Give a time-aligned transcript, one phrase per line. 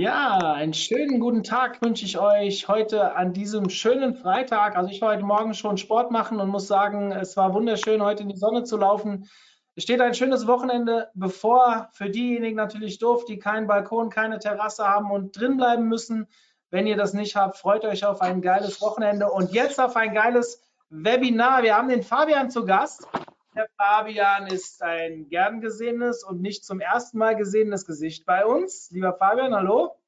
[0.00, 4.74] Ja, einen schönen guten Tag wünsche ich euch heute an diesem schönen Freitag.
[4.74, 8.22] Also ich war heute Morgen schon Sport machen und muss sagen, es war wunderschön, heute
[8.22, 9.28] in die Sonne zu laufen.
[9.74, 11.90] Es steht ein schönes Wochenende bevor.
[11.92, 16.28] Für diejenigen natürlich doof, die keinen Balkon, keine Terrasse haben und drin bleiben müssen.
[16.70, 20.14] Wenn ihr das nicht habt, freut euch auf ein geiles Wochenende und jetzt auf ein
[20.14, 21.62] geiles Webinar.
[21.62, 23.06] Wir haben den Fabian zu Gast.
[23.54, 28.90] Der Fabian ist ein gern gesehenes und nicht zum ersten Mal gesehenes Gesicht bei uns.
[28.92, 29.99] Lieber Fabian, hallo.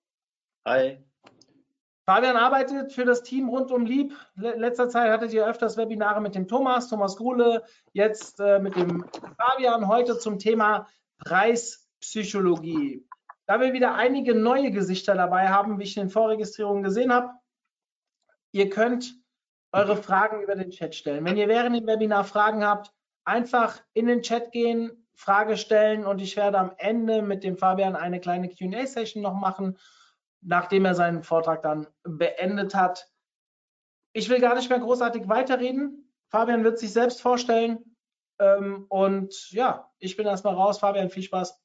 [0.64, 1.04] Hi.
[2.04, 4.14] Fabian arbeitet für das Team rund um Lieb.
[4.36, 8.76] Le- Letzter Zeit hattet ihr öfters Webinare mit dem Thomas, Thomas Gruhle, jetzt äh, mit
[8.76, 9.04] dem
[9.36, 10.86] Fabian, heute zum Thema
[11.18, 13.04] Preispsychologie.
[13.46, 17.30] Da wir wieder einige neue Gesichter dabei haben, wie ich in den Vorregistrierungen gesehen habe,
[18.52, 19.14] ihr könnt
[19.72, 21.24] eure Fragen über den Chat stellen.
[21.24, 22.92] Wenn ihr während dem Webinar Fragen habt,
[23.24, 27.96] einfach in den Chat gehen, Frage stellen und ich werde am Ende mit dem Fabian
[27.96, 29.76] eine kleine Q&A-Session noch machen,
[30.42, 33.08] nachdem er seinen Vortrag dann beendet hat.
[34.12, 36.12] Ich will gar nicht mehr großartig weiterreden.
[36.28, 37.96] Fabian wird sich selbst vorstellen.
[38.38, 40.78] Ähm, und ja, ich bin erstmal raus.
[40.78, 41.58] Fabian, viel Spaß.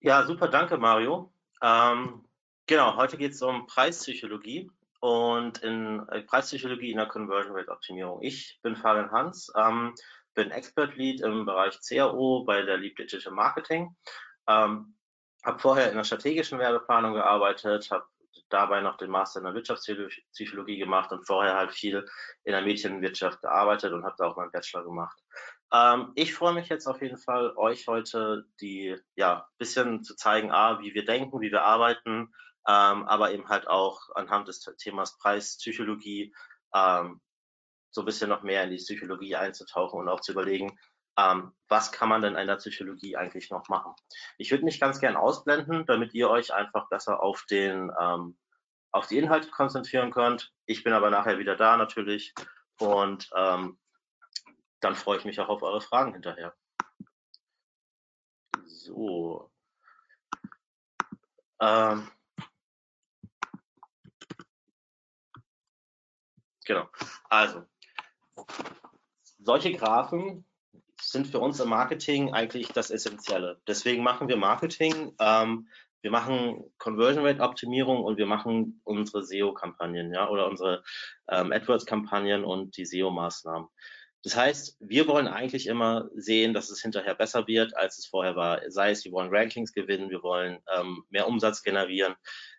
[0.00, 1.32] Ja, super, danke Mario.
[1.62, 2.24] Ähm,
[2.66, 8.22] genau, heute geht es um Preispsychologie und in äh, Preispsychologie in der Conversion Rate Optimierung.
[8.22, 9.94] Ich bin Fabian Hans, ähm,
[10.34, 13.94] bin Expert Lead im Bereich CAO bei der Lead Digital Marketing.
[14.46, 14.94] Ähm,
[15.44, 18.04] habe vorher in der strategischen Werbeplanung gearbeitet, habe
[18.48, 22.06] dabei noch den Master in der Wirtschaftspsychologie gemacht und vorher halt viel
[22.44, 25.18] in der Medienwirtschaft gearbeitet und habe da auch meinen Bachelor gemacht.
[25.72, 30.50] Ähm, ich freue mich jetzt auf jeden Fall, euch heute die, ja, bisschen zu zeigen,
[30.50, 32.32] A, wie wir denken, wie wir arbeiten,
[32.68, 36.34] ähm, aber eben halt auch anhand des Themas Preispsychologie
[36.74, 37.20] ähm,
[37.92, 40.78] so ein bisschen noch mehr in die Psychologie einzutauchen und auch zu überlegen,
[41.18, 43.94] ähm, was kann man denn in der Psychologie eigentlich noch machen.
[44.38, 48.38] Ich würde mich ganz gern ausblenden, damit ihr euch einfach besser auf den, ähm,
[48.92, 50.52] auf die Inhalte konzentrieren könnt.
[50.66, 52.34] Ich bin aber nachher wieder da natürlich
[52.78, 53.78] und ähm,
[54.80, 56.54] dann freue ich mich auch auf eure Fragen hinterher.
[58.64, 59.50] So.
[61.60, 62.10] Ähm,
[66.64, 66.88] genau.
[67.28, 67.66] Also,
[69.38, 70.49] solche Graphen
[71.00, 73.60] sind für uns im Marketing eigentlich das Essentielle.
[73.66, 75.12] Deswegen machen wir Marketing.
[75.18, 75.68] Ähm,
[76.02, 80.82] wir machen Conversion Rate Optimierung und wir machen unsere SEO-Kampagnen, ja, oder unsere
[81.28, 83.68] ähm, AdWords-Kampagnen und die SEO-Maßnahmen.
[84.22, 88.36] Das heißt, wir wollen eigentlich immer sehen, dass es hinterher besser wird, als es vorher
[88.36, 88.60] war.
[88.70, 92.14] Sei es, wir wollen Rankings gewinnen, wir wollen ähm, mehr Umsatz generieren.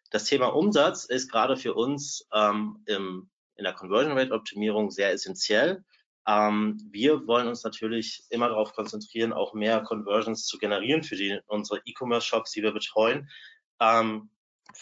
[0.10, 5.12] Das Thema Umsatz ist gerade für uns ähm, im, in der Conversion Rate Optimierung sehr
[5.12, 5.84] essentiell.
[6.28, 11.40] Ähm, wir wollen uns natürlich immer darauf konzentrieren, auch mehr Conversions zu generieren für die,
[11.48, 13.30] unsere E-Commerce-Shops, die wir betreuen.
[13.80, 14.30] Ähm,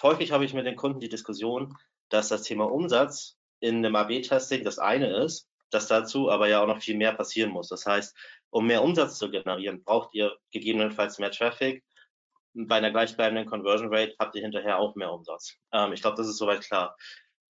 [0.01, 1.75] häufig habe ich mit den Kunden die Diskussion,
[2.09, 6.67] dass das Thema Umsatz in einem AB-Testing das eine ist, dass dazu aber ja auch
[6.67, 7.69] noch viel mehr passieren muss.
[7.69, 8.15] Das heißt,
[8.49, 11.83] um mehr Umsatz zu generieren, braucht ihr gegebenenfalls mehr Traffic.
[12.53, 15.55] Bei einer gleichbleibenden Conversion Rate habt ihr hinterher auch mehr Umsatz.
[15.71, 16.97] Ähm, ich glaube, das ist soweit klar.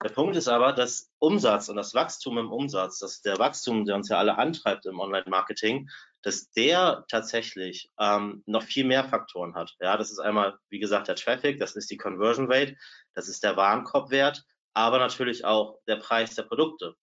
[0.01, 3.95] Der Punkt ist aber, dass Umsatz und das Wachstum im Umsatz, dass der Wachstum, der
[3.95, 5.89] uns ja alle antreibt im Online-Marketing,
[6.21, 9.75] dass der tatsächlich ähm, noch viel mehr Faktoren hat.
[9.81, 12.77] Ja, das ist einmal, wie gesagt, der Traffic, das ist die Conversion Rate,
[13.13, 16.95] das ist der Warenkorbwert, aber natürlich auch der Preis der Produkte.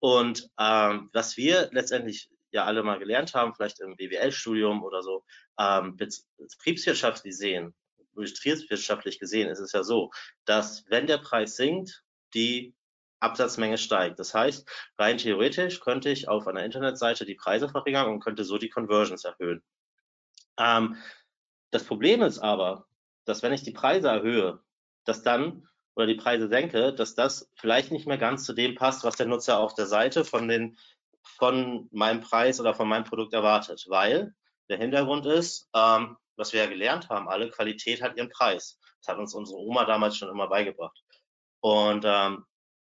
[0.00, 5.22] Und ähm, was wir letztendlich ja alle mal gelernt haben, vielleicht im BWL-Studium oder so,
[5.58, 5.98] ähm,
[6.38, 7.74] betriebswirtschaftlich sehen,
[8.14, 10.10] betriebswirtschaftlich gesehen ist es ja so,
[10.46, 12.02] dass wenn der Preis sinkt,
[12.34, 12.74] die
[13.20, 14.18] Absatzmenge steigt.
[14.18, 18.58] Das heißt, rein theoretisch könnte ich auf einer Internetseite die Preise verringern und könnte so
[18.58, 19.62] die Conversions erhöhen.
[20.58, 20.96] Ähm,
[21.70, 22.86] das Problem ist aber,
[23.24, 24.60] dass wenn ich die Preise erhöhe,
[25.04, 29.02] dass dann oder die Preise senke, dass das vielleicht nicht mehr ganz zu dem passt,
[29.02, 30.78] was der Nutzer auf der Seite von den
[31.36, 34.34] von meinem Preis oder von meinem Produkt erwartet, weil
[34.68, 38.78] der Hintergrund ist, ähm, was wir ja gelernt haben, alle Qualität hat ihren Preis.
[39.00, 41.02] Das hat uns unsere Oma damals schon immer beigebracht.
[41.60, 42.44] Und ähm,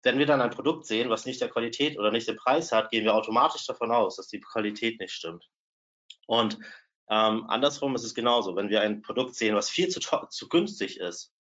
[0.04, 2.90] wenn wir dann ein Produkt sehen, was nicht der Qualität oder nicht den Preis hat,
[2.90, 5.46] gehen wir automatisch davon aus, dass die Qualität nicht stimmt.
[6.26, 6.58] Und
[7.10, 8.56] ähm, andersrum ist es genauso.
[8.56, 11.34] Wenn wir ein Produkt sehen, was viel zu, zu günstig ist,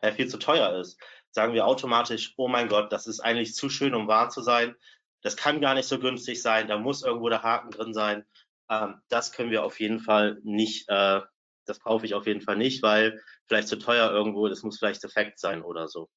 [0.00, 3.70] äh, viel zu teuer ist, sagen wir automatisch, oh mein Gott, das ist eigentlich zu
[3.70, 4.74] schön, um wahr zu sein.
[5.22, 8.26] Das kann gar nicht so günstig sein, da muss irgendwo der Haken drin sein.
[8.68, 11.20] Ähm, das können wir auf jeden Fall nicht, äh,
[11.66, 15.02] das kaufe ich auf jeden Fall nicht, weil vielleicht zu teuer irgendwo, das muss vielleicht
[15.02, 16.10] defekt sein oder so.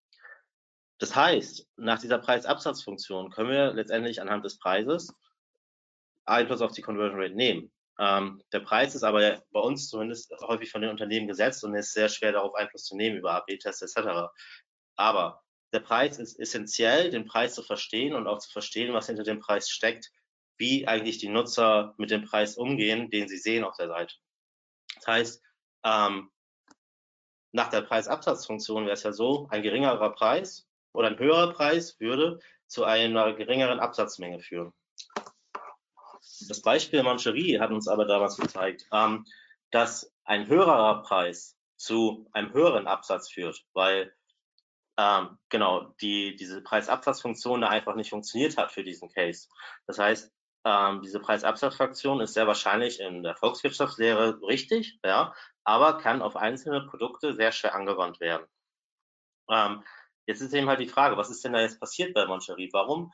[0.98, 5.14] Das heißt, nach dieser Preisabsatzfunktion können wir letztendlich anhand des Preises
[6.26, 7.72] Einfluss auf die Conversion Rate nehmen.
[8.00, 11.94] Ähm, der Preis ist aber bei uns zumindest häufig von den Unternehmen gesetzt und ist
[11.94, 14.30] sehr schwer darauf Einfluss zu nehmen über AB-Tests etc.
[14.96, 19.24] Aber der Preis ist essentiell, den Preis zu verstehen und auch zu verstehen, was hinter
[19.24, 20.12] dem Preis steckt,
[20.58, 24.16] wie eigentlich die Nutzer mit dem Preis umgehen, den sie sehen auf der Seite.
[24.96, 25.44] Das heißt,
[25.84, 26.32] ähm,
[27.52, 32.40] nach der Preisabsatzfunktion wäre es ja so, ein geringerer Preis oder ein höherer Preis würde
[32.68, 34.74] zu einer geringeren Absatzmenge führen.
[36.48, 39.26] Das Beispiel Mancherie hat uns aber damals gezeigt, ähm,
[39.72, 44.14] dass ein höherer Preis zu einem höheren Absatz führt, weil
[44.98, 49.48] ähm, genau die, diese Preisabsatzfunktion da einfach nicht funktioniert hat für diesen Case.
[49.88, 50.32] Das heißt,
[50.64, 55.34] ähm, diese Preisabsatzfunktion ist sehr wahrscheinlich in der Volkswirtschaftslehre richtig, ja,
[55.64, 58.48] aber kann auf einzelne Produkte sehr schwer angewandt werden.
[59.50, 59.84] Ähm,
[60.25, 62.69] jetzt ist eben halt die Frage, was ist denn da jetzt passiert bei Moncherie?
[62.74, 63.13] Warum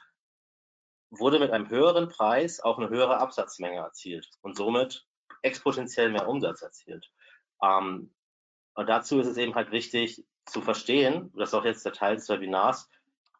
[1.09, 5.05] wurde mit einem höheren Preis auch eine höhere Absatzmenge erzielt und somit
[5.41, 7.11] exponentiell mehr Umsatz erzielt?
[7.61, 8.13] Ähm,
[8.73, 12.15] und dazu ist es eben halt wichtig zu verstehen, das ist auch jetzt der Teil
[12.15, 12.89] des Webinars,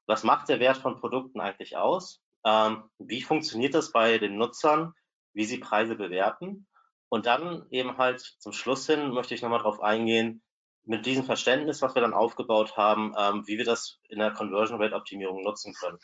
[0.06, 2.22] was macht der Wert von Produkten eigentlich aus?
[2.46, 4.94] Ähm, wie funktioniert das bei den Nutzern,
[5.34, 6.68] wie sie Preise bewerten?
[7.10, 10.42] Und dann eben halt zum Schluss hin möchte ich nochmal darauf eingehen,
[10.84, 14.82] mit diesem Verständnis, was wir dann aufgebaut haben, ähm, wie wir das in der Conversion
[14.82, 16.00] Rate Optimierung nutzen können.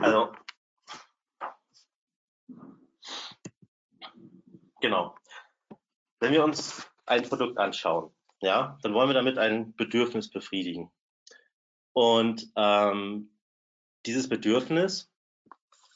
[0.00, 0.32] Also,
[4.80, 5.16] genau.
[6.20, 10.92] Wenn wir uns ein Produkt anschauen, ja, dann wollen wir damit ein Bedürfnis befriedigen.
[11.92, 13.36] Und ähm,
[14.06, 15.10] dieses Bedürfnis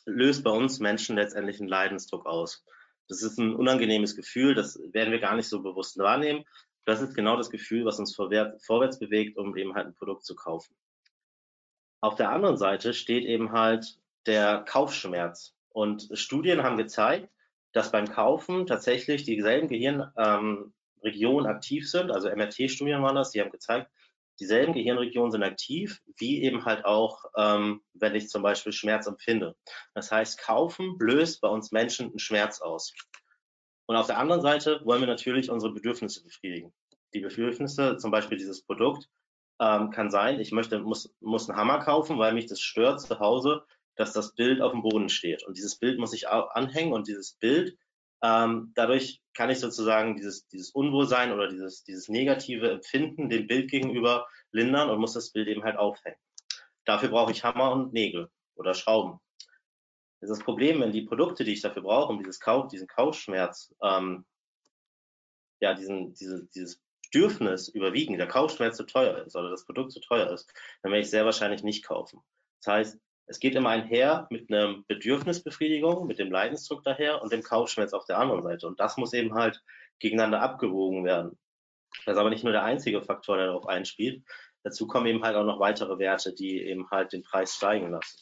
[0.04, 2.64] löst bei uns Menschen letztendlich einen Leidensdruck aus.
[3.08, 6.44] Das ist ein unangenehmes Gefühl, das werden wir gar nicht so bewusst wahrnehmen.
[6.84, 10.34] Das ist genau das Gefühl, was uns vorwärts bewegt, um eben halt ein Produkt zu
[10.34, 10.74] kaufen.
[12.00, 15.54] Auf der anderen Seite steht eben halt der Kaufschmerz.
[15.68, 17.28] Und Studien haben gezeigt,
[17.72, 20.72] dass beim Kaufen tatsächlich dieselben Gehirnregionen
[21.46, 22.10] ähm, aktiv sind.
[22.10, 23.90] Also MRT-Studien waren das, die haben gezeigt,
[24.40, 29.54] dieselben Gehirnregionen sind aktiv, wie eben halt auch, ähm, wenn ich zum Beispiel Schmerz empfinde.
[29.94, 32.92] Das heißt, Kaufen löst bei uns Menschen einen Schmerz aus.
[33.86, 36.72] Und auf der anderen Seite wollen wir natürlich unsere Bedürfnisse befriedigen.
[37.14, 39.08] Die Bedürfnisse, zum Beispiel dieses Produkt,
[39.60, 43.18] ähm, kann sein, ich möchte, muss, muss einen Hammer kaufen, weil mich das stört zu
[43.20, 43.64] Hause,
[43.96, 45.44] dass das Bild auf dem Boden steht.
[45.44, 47.76] Und dieses Bild muss ich anhängen und dieses Bild,
[48.22, 53.70] ähm, dadurch kann ich sozusagen dieses, dieses Unwohlsein oder dieses, dieses negative Empfinden dem Bild
[53.70, 56.18] gegenüber lindern und muss das Bild eben halt aufhängen.
[56.84, 59.18] Dafür brauche ich Hammer und Nägel oder Schrauben.
[60.20, 62.86] Das ist das Problem, wenn die Produkte, die ich dafür brauche, um dieses Kauf, diesen
[62.86, 64.24] Kaufschmerz, ähm,
[65.60, 66.80] ja, diesen, diese, dieses
[67.12, 70.52] Bedürfnis überwiegen, der Kaufschmerz zu teuer ist oder das Produkt zu teuer ist,
[70.82, 72.20] dann werde ich sehr wahrscheinlich nicht kaufen.
[72.60, 77.42] Das heißt, es geht immer einher mit einer Bedürfnisbefriedigung, mit dem Leidensdruck daher und dem
[77.42, 78.66] Kaufschmerz auf der anderen Seite.
[78.66, 79.62] Und das muss eben halt
[80.00, 81.38] gegeneinander abgewogen werden.
[82.04, 84.24] Das ist aber nicht nur der einzige Faktor, der darauf einspielt.
[84.64, 88.18] Dazu kommen eben halt auch noch weitere Werte, die eben halt den Preis steigen lassen.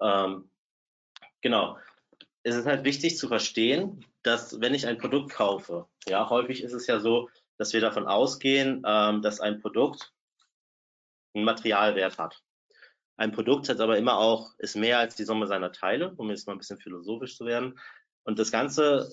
[0.00, 0.50] Ähm,
[1.40, 1.78] genau.
[2.42, 6.72] Es ist halt wichtig zu verstehen, dass wenn ich ein Produkt kaufe, ja, häufig ist
[6.72, 7.28] es ja so,
[7.58, 10.12] dass wir davon ausgehen, ähm, dass ein Produkt
[11.34, 12.40] einen Materialwert hat.
[13.16, 16.46] Ein Produkt hat aber immer auch, ist mehr als die Summe seiner Teile, um jetzt
[16.46, 17.78] mal ein bisschen philosophisch zu werden.
[18.24, 19.12] Und das Ganze,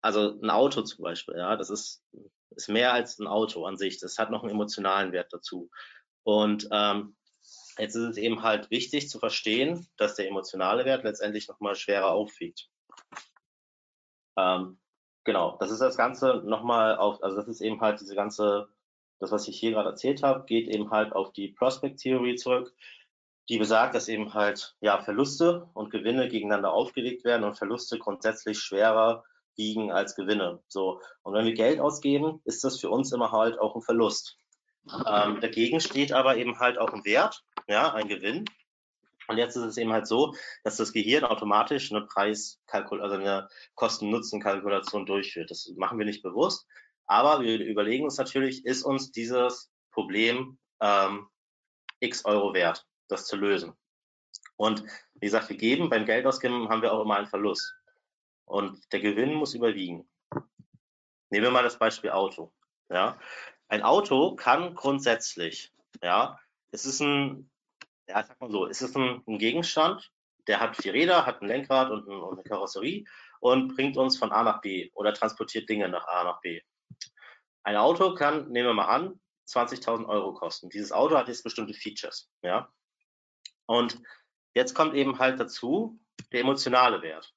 [0.00, 2.04] also ein Auto zum Beispiel, ja, das ist,
[2.50, 3.98] ist mehr als ein Auto an sich.
[3.98, 5.70] Das hat noch einen emotionalen Wert dazu.
[6.22, 7.16] Und ähm,
[7.78, 12.12] jetzt ist es eben halt wichtig zu verstehen, dass der emotionale Wert letztendlich nochmal schwerer
[12.12, 12.68] aufwiegt.
[14.36, 14.78] Ähm,
[15.24, 18.68] genau, das ist das Ganze nochmal auf, also das ist eben halt diese ganze,
[19.18, 22.72] das, was ich hier gerade erzählt habe, geht eben halt auf die Prospect-Theorie zurück,
[23.48, 28.58] die besagt, dass eben halt ja Verluste und Gewinne gegeneinander aufgelegt werden und Verluste grundsätzlich
[28.58, 29.24] schwerer
[29.56, 30.62] wiegen als Gewinne.
[30.68, 34.38] So und wenn wir Geld ausgeben, ist das für uns immer halt auch ein Verlust.
[35.06, 38.44] Ähm, dagegen steht aber eben halt auch ein Wert, ja, ein Gewinn.
[39.28, 40.34] Und jetzt ist es eben halt so,
[40.64, 45.50] dass das Gehirn automatisch eine Preiskalkulation, also eine Kosten-Nutzen-Kalkulation durchführt.
[45.50, 46.66] Das machen wir nicht bewusst,
[47.08, 51.28] aber wir überlegen uns natürlich, ist uns dieses Problem ähm,
[52.00, 53.72] x Euro wert, das zu lösen.
[54.56, 54.84] Und
[55.14, 57.74] wie gesagt, wir geben, beim Geldausgeben haben wir auch immer einen Verlust.
[58.44, 60.08] Und der Gewinn muss überwiegen.
[61.30, 62.52] Nehmen wir mal das Beispiel Auto.
[62.90, 63.18] Ja,
[63.68, 65.72] ein Auto kann grundsätzlich,
[66.02, 66.38] ja,
[66.70, 67.50] es ist ein,
[68.08, 70.10] ja, sag mal so, es ist ein, ein Gegenstand,
[70.46, 73.04] der hat vier Räder, hat ein Lenkrad und, ein, und eine Karosserie
[73.40, 76.62] und bringt uns von A nach B oder transportiert Dinge nach A nach B.
[77.68, 80.70] Ein Auto kann, nehmen wir mal an, 20.000 Euro kosten.
[80.70, 82.72] Dieses Auto hat jetzt bestimmte Features, ja.
[83.66, 84.00] Und
[84.54, 86.00] jetzt kommt eben halt dazu
[86.32, 87.34] der emotionale Wert.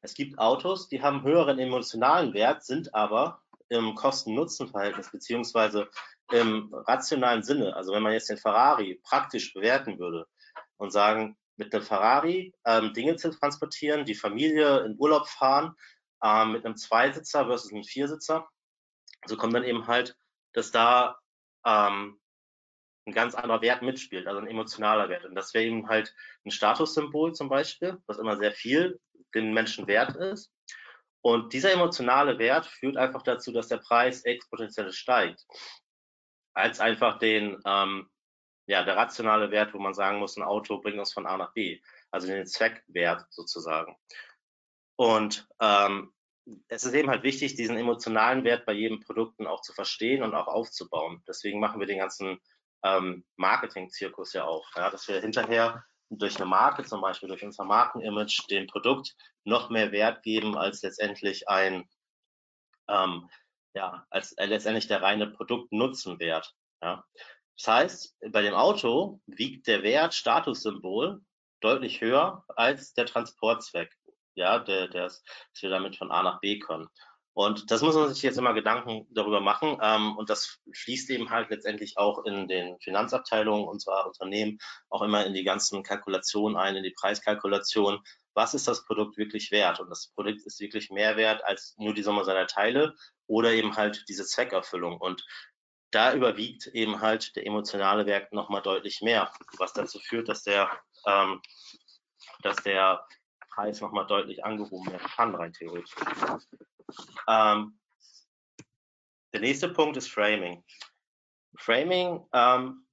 [0.00, 5.88] Es gibt Autos, die haben höheren emotionalen Wert, sind aber im Kosten-Nutzen-Verhältnis beziehungsweise
[6.32, 10.26] im rationalen Sinne, also wenn man jetzt den Ferrari praktisch bewerten würde
[10.78, 15.76] und sagen, mit einem Ferrari ähm, Dinge zu transportieren, die Familie in Urlaub fahren,
[16.24, 18.48] ähm, mit einem Zweisitzer versus einem Viersitzer,
[19.28, 20.16] so kommt dann eben halt,
[20.52, 21.18] dass da
[21.64, 22.18] ähm,
[23.06, 25.24] ein ganz anderer Wert mitspielt, also ein emotionaler Wert.
[25.24, 29.00] Und das wäre eben halt ein Statussymbol zum Beispiel, was immer sehr viel
[29.34, 30.52] den Menschen wert ist.
[31.20, 35.44] Und dieser emotionale Wert führt einfach dazu, dass der Preis exponentiell steigt,
[36.54, 38.08] als einfach den, ähm,
[38.66, 41.52] ja, der rationale Wert, wo man sagen muss, ein Auto bringt uns von A nach
[41.52, 41.80] B,
[42.10, 43.96] also den Zweckwert sozusagen.
[44.96, 46.12] Und ähm,
[46.68, 50.34] es ist eben halt wichtig, diesen emotionalen Wert bei jedem Produkten auch zu verstehen und
[50.34, 51.22] auch aufzubauen.
[51.26, 52.40] Deswegen machen wir den ganzen
[52.84, 57.64] ähm, Marketing-Zirkus ja auch, ja, dass wir hinterher durch eine Marke, zum Beispiel durch unser
[57.64, 59.14] Markenimage, dem Produkt
[59.44, 61.88] noch mehr Wert geben als letztendlich ein,
[62.88, 63.28] ähm,
[63.74, 66.54] ja, als äh, letztendlich der reine Produktnutzenwert.
[66.82, 67.04] Ja.
[67.56, 71.20] Das heißt, bei dem Auto wiegt der Wert Statussymbol
[71.60, 73.92] deutlich höher als der Transportzweck,
[74.38, 75.22] ja, der, der, dass
[75.60, 76.88] wir damit von A nach B können.
[77.38, 79.78] Und das muss man sich jetzt immer Gedanken darüber machen.
[79.80, 85.24] Ähm, und das fließt eben halt letztendlich auch in den Finanzabteilungen unserer Unternehmen auch immer
[85.24, 88.00] in die ganzen Kalkulationen ein, in die Preiskalkulation.
[88.34, 89.78] Was ist das Produkt wirklich wert?
[89.78, 92.96] Und das Produkt ist wirklich mehr wert als nur die Summe seiner Teile
[93.28, 94.96] oder eben halt diese Zweckerfüllung.
[94.96, 95.24] Und
[95.92, 100.70] da überwiegt eben halt der emotionale Wert nochmal deutlich mehr, was dazu führt, dass der,
[101.06, 101.40] ähm,
[102.42, 103.06] dass der
[103.58, 105.92] Preis nochmal deutlich angehoben werden kann, rein theoretisch.
[107.26, 107.76] Ähm,
[109.32, 110.64] der nächste Punkt ist Framing.
[111.56, 112.86] Framing, ähm,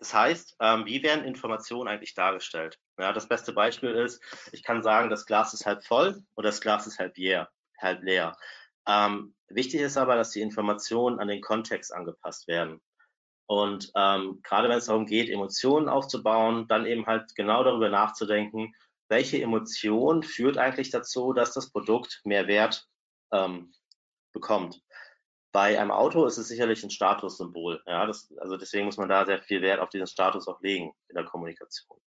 [0.00, 2.80] das heißt, ähm, wie werden Informationen eigentlich dargestellt?
[2.98, 4.20] Ja, das beste Beispiel ist,
[4.50, 7.48] ich kann sagen, das Glas ist halb voll oder das Glas ist halb leer.
[7.80, 8.36] Halb leer.
[8.88, 12.82] Ähm, wichtig ist aber, dass die Informationen an den Kontext angepasst werden.
[13.46, 18.74] Und ähm, gerade wenn es darum geht, Emotionen aufzubauen, dann eben halt genau darüber nachzudenken,
[19.14, 22.88] welche Emotion führt eigentlich dazu, dass das Produkt mehr Wert
[23.32, 23.72] ähm,
[24.32, 24.82] bekommt.
[25.52, 27.80] Bei einem Auto ist es sicherlich ein Statussymbol.
[27.86, 30.92] Ja, das, also deswegen muss man da sehr viel Wert auf diesen Status auch legen
[31.06, 32.00] in der Kommunikation.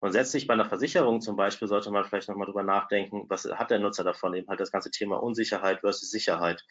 [0.00, 3.78] Grundsätzlich bei einer Versicherung zum Beispiel sollte man vielleicht nochmal drüber nachdenken, was hat der
[3.78, 4.34] Nutzer davon?
[4.34, 6.62] Eben halt das ganze Thema Unsicherheit versus Sicherheit.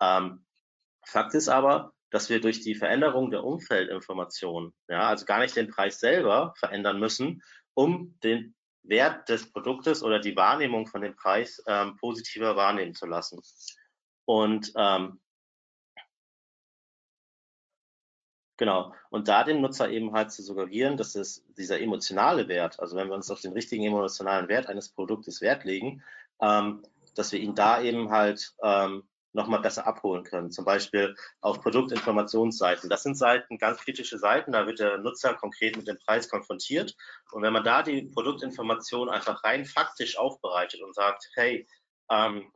[0.00, 0.44] Ähm,
[1.06, 5.70] Fakt ist aber, dass wir durch die Veränderung der Umfeldinformationen, ja, also gar nicht den
[5.70, 7.44] Preis selber verändern müssen,
[7.74, 8.56] um den
[8.90, 13.40] Wert des Produktes oder die Wahrnehmung von dem Preis ähm, positiver wahrnehmen zu lassen.
[14.26, 15.20] Und ähm,
[18.58, 22.96] genau, und da dem Nutzer eben halt zu suggerieren, dass es dieser emotionale Wert, also
[22.96, 26.02] wenn wir uns auf den richtigen emotionalen Wert eines Produktes Wert legen,
[26.42, 26.82] ähm,
[27.14, 30.50] dass wir ihn da eben halt ähm, nochmal besser abholen können.
[30.50, 32.90] Zum Beispiel auf Produktinformationsseiten.
[32.90, 36.96] Das sind Seiten, ganz kritische Seiten, da wird der Nutzer konkret mit dem Preis konfrontiert.
[37.30, 41.66] Und wenn man da die Produktinformation einfach rein faktisch aufbereitet und sagt, hey,
[42.10, 42.50] ähm,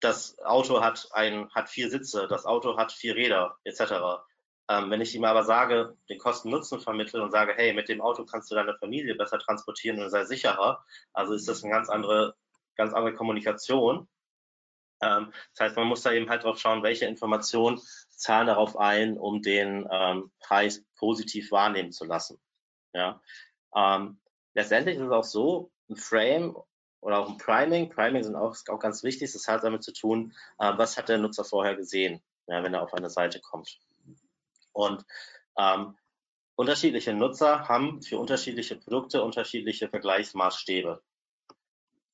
[0.00, 4.22] das Auto hat ein, hat vier Sitze, das Auto hat vier Räder, etc.
[4.68, 8.24] Ähm, wenn ich ihm aber sage, den Kosten-Nutzen vermittle und sage, hey, mit dem Auto
[8.24, 12.34] kannst du deine Familie besser transportieren und sei sicherer, also ist das eine ganz andere,
[12.76, 14.08] ganz andere Kommunikation
[15.00, 17.80] ähm, das heißt, man muss da eben halt drauf schauen, welche Informationen
[18.10, 22.38] zahlen darauf ein, um den ähm, Preis positiv wahrnehmen zu lassen.
[22.92, 23.20] Ja.
[23.74, 24.20] Ähm,
[24.54, 26.56] letztendlich ist es auch so, ein Frame
[27.00, 30.34] oder auch ein Priming, Priming sind auch, auch ganz wichtig, das hat damit zu tun,
[30.58, 33.78] äh, was hat der Nutzer vorher gesehen, ja, wenn er auf eine Seite kommt.
[34.72, 35.04] Und
[35.58, 35.96] ähm,
[36.56, 41.02] unterschiedliche Nutzer haben für unterschiedliche Produkte unterschiedliche Vergleichsmaßstäbe.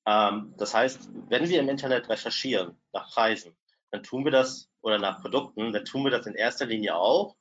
[0.06, 3.56] Ähm, das heißt, wenn wir im Internet recherchieren nach Preisen,
[3.90, 7.36] dann tun wir das oder nach Produkten, dann tun wir das in erster Linie auch,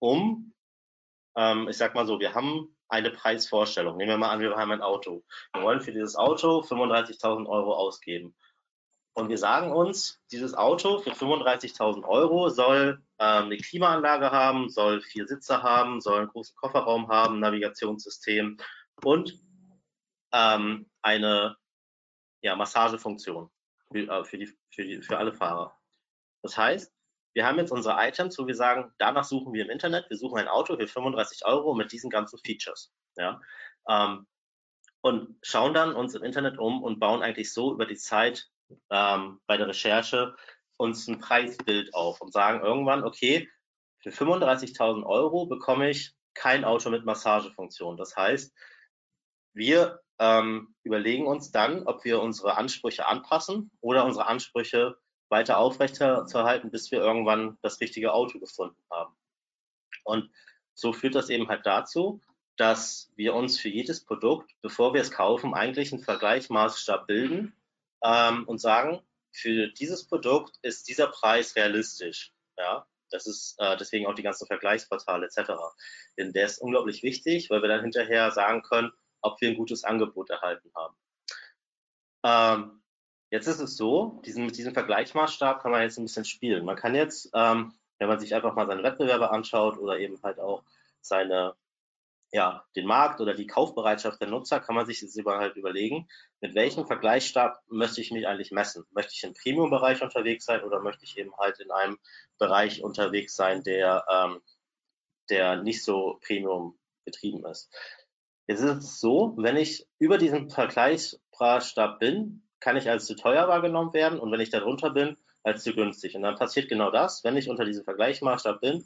[0.00, 0.52] um,
[1.36, 3.96] ähm, ich sag mal so, wir haben eine Preisvorstellung.
[3.96, 5.22] Nehmen wir mal an, wir haben ein Auto.
[5.52, 8.34] Wir wollen für dieses Auto 35.000 Euro ausgeben.
[9.14, 15.02] Und wir sagen uns, dieses Auto für 35.000 Euro soll ähm, eine Klimaanlage haben, soll
[15.02, 18.58] vier Sitze haben, soll einen großen Kofferraum haben, Navigationssystem
[19.02, 19.34] und
[20.32, 21.56] ähm, eine
[22.42, 23.50] ja, Massagefunktion
[23.90, 25.76] für, äh, für, die, für, die, für alle Fahrer.
[26.42, 26.92] Das heißt,
[27.34, 30.38] wir haben jetzt unsere Items, wo wir sagen, danach suchen wir im Internet, wir suchen
[30.38, 32.92] ein Auto für 35 Euro mit diesen ganzen Features.
[33.16, 33.40] Ja?
[33.88, 34.26] Ähm,
[35.00, 38.48] und schauen dann uns im Internet um und bauen eigentlich so über die Zeit
[38.90, 40.34] ähm, bei der Recherche
[40.76, 43.48] uns ein Preisbild auf und sagen irgendwann, okay,
[44.00, 47.96] für 35.000 Euro bekomme ich kein Auto mit Massagefunktion.
[47.96, 48.54] Das heißt,
[49.58, 54.96] wir ähm, überlegen uns dann, ob wir unsere Ansprüche anpassen oder unsere Ansprüche
[55.28, 59.14] weiter aufrechtzuerhalten, bis wir irgendwann das richtige Auto gefunden haben.
[60.04, 60.30] Und
[60.74, 62.20] so führt das eben halt dazu,
[62.56, 67.54] dass wir uns für jedes Produkt, bevor wir es kaufen, eigentlich einen Vergleichsmaßstab bilden
[68.02, 72.32] ähm, und sagen, für dieses Produkt ist dieser Preis realistisch.
[72.56, 75.52] Ja, das ist äh, deswegen auch die ganzen Vergleichsportale etc.
[76.16, 79.84] Denn der ist unglaublich wichtig, weil wir dann hinterher sagen können, ob wir ein gutes
[79.84, 80.96] Angebot erhalten haben.
[82.24, 82.82] Ähm,
[83.30, 86.64] jetzt ist es so, diesen, mit diesem Vergleichsmaßstab kann man jetzt ein bisschen spielen.
[86.64, 90.38] Man kann jetzt, ähm, wenn man sich einfach mal seine Wettbewerber anschaut oder eben halt
[90.38, 90.62] auch
[91.00, 91.54] seine
[92.30, 96.08] ja, den Markt oder die Kaufbereitschaft der Nutzer kann man sich jetzt über, halt überlegen,
[96.40, 98.84] mit welchem Vergleichsstab möchte ich mich eigentlich messen?
[98.90, 101.98] Möchte ich im Premium-Bereich unterwegs sein oder möchte ich eben halt in einem
[102.38, 104.42] Bereich unterwegs sein, der, ähm,
[105.30, 107.74] der nicht so Premium getrieben ist?
[108.48, 113.46] Jetzt ist es so, wenn ich über diesen Vergleichsstab bin, kann ich als zu teuer
[113.46, 116.16] wahrgenommen werden und wenn ich darunter bin, als zu günstig.
[116.16, 118.84] Und dann passiert genau das, wenn ich unter diesem Vergleichsmaßstab bin,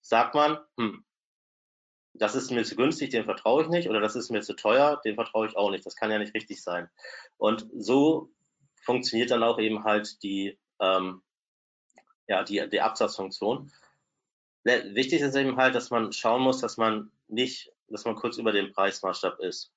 [0.00, 1.04] sagt man, hm,
[2.14, 5.00] das ist mir zu günstig, dem vertraue ich nicht, oder das ist mir zu teuer,
[5.04, 5.86] dem vertraue ich auch nicht.
[5.86, 6.88] Das kann ja nicht richtig sein.
[7.36, 8.30] Und so
[8.82, 11.22] funktioniert dann auch eben halt die, ähm,
[12.26, 13.70] ja, die, die Absatzfunktion.
[14.64, 18.52] Wichtig ist eben halt, dass man schauen muss, dass man nicht, dass man kurz über
[18.52, 19.72] dem Preismaßstab ist.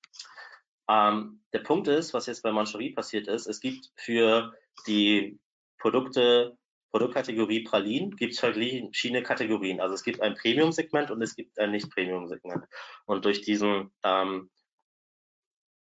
[0.90, 4.54] Ähm, der Punkt ist, was jetzt bei Mancherie passiert ist, es gibt für
[4.88, 5.40] die
[5.78, 6.58] Produkte
[6.92, 9.80] Produktkategorie Pralinen gibt es verschiedene Kategorien.
[9.80, 12.66] Also es gibt ein Premium-Segment und es gibt ein Nicht-Premium-Segment.
[13.06, 14.50] Und durch diesen, ähm,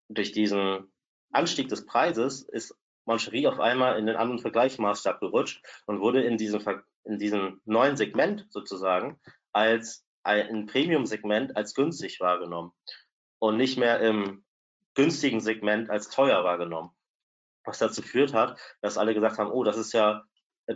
[0.07, 0.91] durch diesen
[1.31, 6.37] Anstieg des Preises ist Mancherie auf einmal in den anderen Vergleichsmaßstab gerutscht und wurde in
[6.37, 6.63] diesem,
[7.05, 9.19] in diesem neuen Segment sozusagen
[9.51, 12.71] als ein Premium-Segment als günstig wahrgenommen
[13.39, 14.43] und nicht mehr im
[14.95, 16.91] günstigen Segment als teuer wahrgenommen.
[17.63, 20.23] Was dazu führt hat, dass alle gesagt haben, oh, das ist ja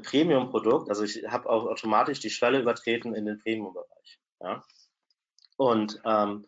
[0.01, 4.19] Premium-Produkt, also ich habe auch automatisch die Schwelle übertreten in den Premium-Bereich.
[4.41, 4.63] Ja?
[5.57, 6.47] Und ähm,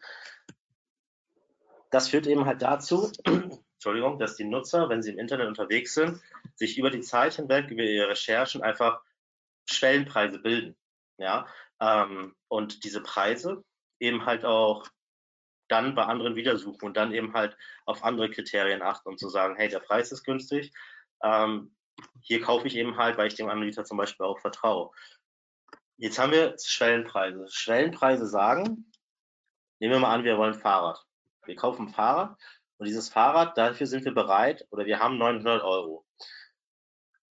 [1.91, 6.21] das führt eben halt dazu, Entschuldigung, dass die Nutzer, wenn sie im Internet unterwegs sind,
[6.55, 9.01] sich über die Zeit hinweg, über ihre Recherchen einfach
[9.69, 10.75] Schwellenpreise bilden.
[11.17, 11.47] Ja?
[11.81, 13.63] Ähm, und diese Preise
[13.99, 14.87] eben halt auch
[15.67, 19.29] dann bei anderen wieder suchen und dann eben halt auf andere Kriterien achten und zu
[19.29, 20.71] sagen, hey, der Preis ist günstig,
[21.23, 21.75] ähm,
[22.21, 24.91] hier kaufe ich eben halt, weil ich dem Anbieter zum Beispiel auch vertraue.
[25.97, 27.47] Jetzt haben wir Schwellenpreise.
[27.49, 28.91] Schwellenpreise sagen,
[29.79, 31.03] nehmen wir mal an, wir wollen Fahrrad.
[31.45, 32.37] Wir kaufen ein Fahrrad
[32.77, 36.04] und dieses Fahrrad, dafür sind wir bereit oder wir haben 900 Euro.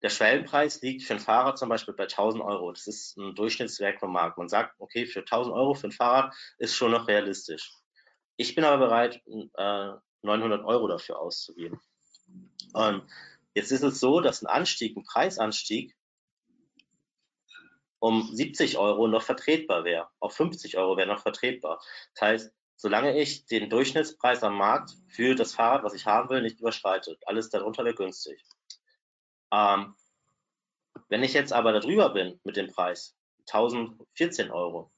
[0.02, 2.72] Der Schwellenpreis liegt für ein Fahrrad zum Beispiel bei 1000 Euro.
[2.72, 4.38] Das ist ein Durchschnittswerk vom Markt.
[4.38, 7.72] Man sagt, okay, für 1000 Euro für ein Fahrrad ist schon noch realistisch.
[8.36, 11.80] Ich bin aber bereit, äh, 900 Euro dafür auszugeben.
[12.74, 13.04] Und
[13.58, 15.98] Jetzt ist es so, dass ein Anstieg, ein Preisanstieg
[17.98, 20.10] um 70 Euro noch vertretbar wäre.
[20.20, 21.82] Auf 50 Euro wäre noch vertretbar.
[22.14, 26.44] Das heißt, solange ich den Durchschnittspreis am Markt für das Fahrrad, was ich haben will,
[26.44, 28.40] nicht überschreite, alles darunter wäre günstig.
[29.52, 29.96] Ähm,
[31.10, 33.16] wenn ich jetzt aber darüber bin mit dem Preis,
[33.52, 34.92] 1014 Euro,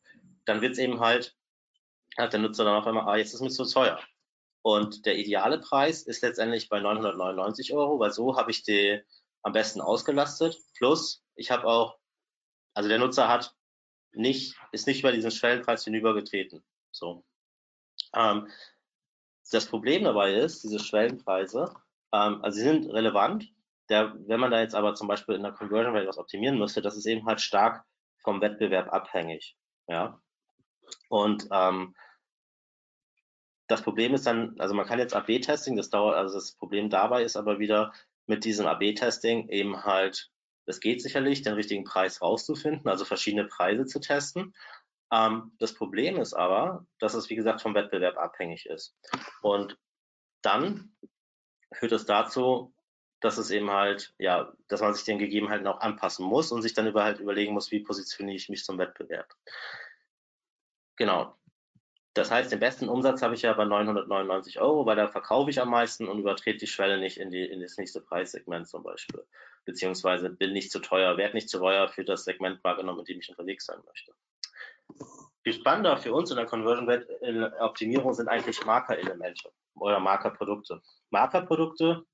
[0.46, 1.36] dann wird es eben halt,
[2.18, 4.00] hat der Nutzer dann auf einmal, ah, jetzt ist es mir zu teuer.
[4.62, 9.02] Und der ideale Preis ist letztendlich bei 999 Euro, weil so habe ich die
[9.44, 10.58] am besten ausgelastet.
[10.78, 11.98] Plus, ich habe auch,
[12.74, 13.56] also der Nutzer hat
[14.12, 16.64] nicht, ist nicht über diesen Schwellenpreis hinübergetreten.
[16.92, 17.24] So.
[18.14, 18.48] Ähm,
[19.52, 21.74] das Problem dabei ist, diese Schwellenpreise,
[22.12, 23.48] ähm, also sie sind relevant.
[23.90, 26.82] Der, wenn man da jetzt aber zum Beispiel in der Conversion Rate was optimieren müsste,
[26.82, 27.84] das ist eben halt stark
[28.24, 29.56] vom Wettbewerb abhängig.
[29.88, 30.22] Ja.
[31.10, 31.96] Und ähm,
[33.68, 37.24] das Problem ist dann, also man kann jetzt AB-Testing, das dauert, also das Problem dabei
[37.24, 37.94] ist aber wieder
[38.26, 40.32] mit diesem AB-Testing eben halt,
[40.66, 44.54] es geht sicherlich, den richtigen Preis rauszufinden, also verschiedene Preise zu testen.
[45.12, 48.96] Ähm, das Problem ist aber, dass es wie gesagt vom Wettbewerb abhängig ist.
[49.42, 49.78] Und
[50.42, 50.96] dann
[51.74, 52.74] führt es dazu,
[53.20, 56.74] dass es eben halt, ja, dass man sich den Gegebenheiten auch anpassen muss und sich
[56.74, 59.36] dann über halt überlegen muss, wie positioniere ich mich zum Wettbewerb.
[60.96, 61.36] Genau.
[62.14, 65.62] Das heißt, den besten Umsatz habe ich ja bei 999 Euro, weil da verkaufe ich
[65.62, 69.24] am meisten und übertrete die Schwelle nicht in, die, in das nächste Preissegment zum Beispiel.
[69.66, 73.20] beziehungsweise bin nicht zu teuer, werde nicht zu teuer für das Segment wahrgenommen, in dem
[73.20, 74.14] ich unterwegs sein möchte.
[75.44, 80.82] Viel spannender für uns in der Conversion Rate Optimierung sind eigentlich Markerelemente oder Markerprodukte.
[81.12, 82.06] Markerprodukte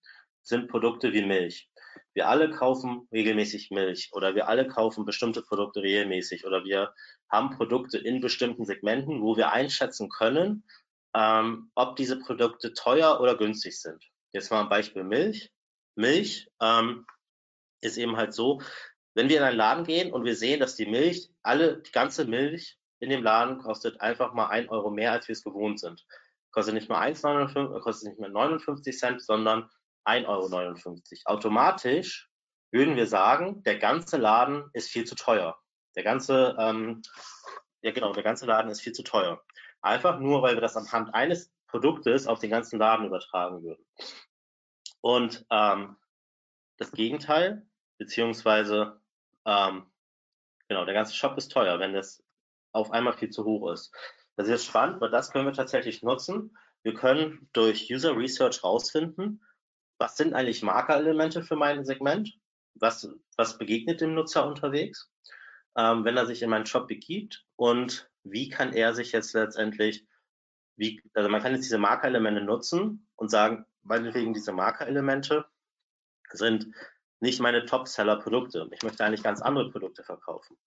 [0.46, 1.70] sind Produkte wie Milch.
[2.14, 6.94] Wir alle kaufen regelmäßig Milch oder wir alle kaufen bestimmte Produkte regelmäßig oder wir
[7.30, 10.64] haben Produkte in bestimmten Segmenten, wo wir einschätzen können,
[11.14, 14.02] ähm, ob diese Produkte teuer oder günstig sind.
[14.32, 15.52] Jetzt mal ein Beispiel Milch.
[15.96, 17.06] Milch ähm,
[17.82, 18.62] ist eben halt so,
[19.14, 22.26] wenn wir in einen Laden gehen und wir sehen, dass die Milch, alle, die ganze
[22.26, 26.06] Milch in dem Laden kostet einfach mal ein Euro mehr, als wir es gewohnt sind.
[26.52, 29.70] Kostet nicht mal 1,59, kostet nicht mehr 59 Cent, sondern
[30.06, 31.02] 1,59 Euro.
[31.26, 32.30] Automatisch
[32.72, 35.58] würden wir sagen, der ganze Laden ist viel zu teuer.
[35.96, 37.02] Der ganze, ähm,
[37.82, 39.44] ja genau, der ganze Laden ist viel zu teuer.
[39.82, 43.86] Einfach nur, weil wir das anhand eines Produktes auf den ganzen Laden übertragen würden.
[45.02, 45.96] Und ähm,
[46.78, 47.66] das Gegenteil,
[47.98, 49.00] beziehungsweise
[49.46, 49.86] ähm,
[50.68, 52.24] genau, der ganze Shop ist teuer, wenn das
[52.72, 53.94] auf einmal viel zu hoch ist.
[54.36, 56.58] Das ist spannend, weil das können wir tatsächlich nutzen.
[56.84, 59.42] Wir können durch User Research rausfinden,
[59.98, 62.34] was sind eigentlich Markerelemente für mein Segment?
[62.76, 65.10] Was, was begegnet dem Nutzer unterwegs,
[65.78, 67.46] ähm, wenn er sich in meinen Shop begibt?
[67.56, 70.06] Und wie kann er sich jetzt letztendlich,
[70.76, 75.46] wie, also man kann jetzt diese Markerelemente nutzen und sagen, meinetwegen diese Markerelemente
[76.32, 76.68] sind
[77.22, 78.68] nicht meine Top-Seller-Produkte.
[78.72, 80.58] Ich möchte eigentlich ganz andere Produkte verkaufen.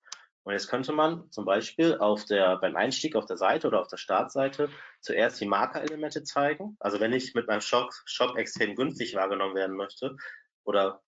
[0.49, 3.89] Und jetzt könnte man zum Beispiel auf der, beim Einstieg auf der Seite oder auf
[3.89, 4.71] der Startseite
[5.03, 6.75] zuerst die Markerelemente zeigen.
[6.81, 10.17] Also wenn ich mit meinem Shop, Shop extrem günstig wahrgenommen werden möchte
[10.65, 11.03] oder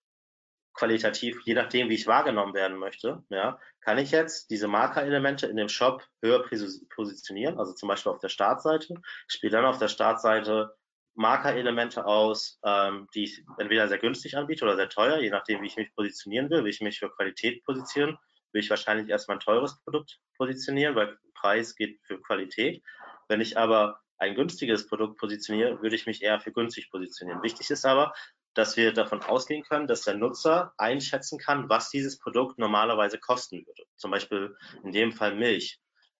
[0.75, 5.57] qualitativ, je nachdem, wie ich wahrgenommen werden möchte, ja, kann ich jetzt diese Markerelemente in
[5.57, 6.45] dem Shop höher
[6.93, 8.93] positionieren, also zum Beispiel auf der Startseite.
[9.27, 10.75] Ich spiele dann auf der Startseite
[11.15, 15.67] Markerelemente aus, ähm, die ich entweder sehr günstig anbiete oder sehr teuer, je nachdem, wie
[15.67, 18.19] ich mich positionieren will, wie ich mich für Qualität positionieren
[18.51, 22.83] will ich wahrscheinlich erstmal ein teures Produkt positionieren, weil Preis geht für Qualität.
[23.27, 27.41] Wenn ich aber ein günstiges Produkt positioniere, würde ich mich eher für günstig positionieren.
[27.41, 28.13] Wichtig ist aber,
[28.53, 33.65] dass wir davon ausgehen können, dass der Nutzer einschätzen kann, was dieses Produkt normalerweise kosten
[33.65, 33.83] würde.
[33.95, 35.79] Zum Beispiel in dem Fall Milch.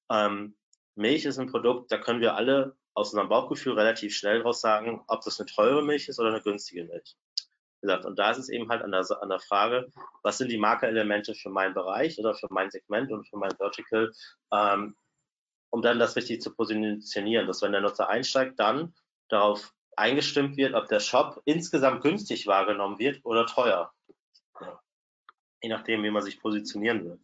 [0.10, 0.56] Ähm,
[0.96, 5.04] Milch ist ein Produkt, da können wir alle aus unserem Bauchgefühl relativ schnell raus sagen,
[5.08, 7.16] ob das eine teure Milch ist oder eine günstige Milch
[7.82, 8.06] gesagt.
[8.06, 9.92] Und da ist es eben halt an der, an der Frage,
[10.24, 14.12] was sind die Markerelemente für meinen Bereich oder für mein Segment und für mein Vertical,
[14.54, 14.96] ähm,
[15.72, 18.94] um dann das richtig zu positionieren, dass wenn der Nutzer einsteigt, dann
[19.30, 23.94] darauf eingestimmt wird, ob der Shop insgesamt günstig wahrgenommen wird oder teuer.
[25.62, 27.20] Je nachdem, wie man sich positionieren will.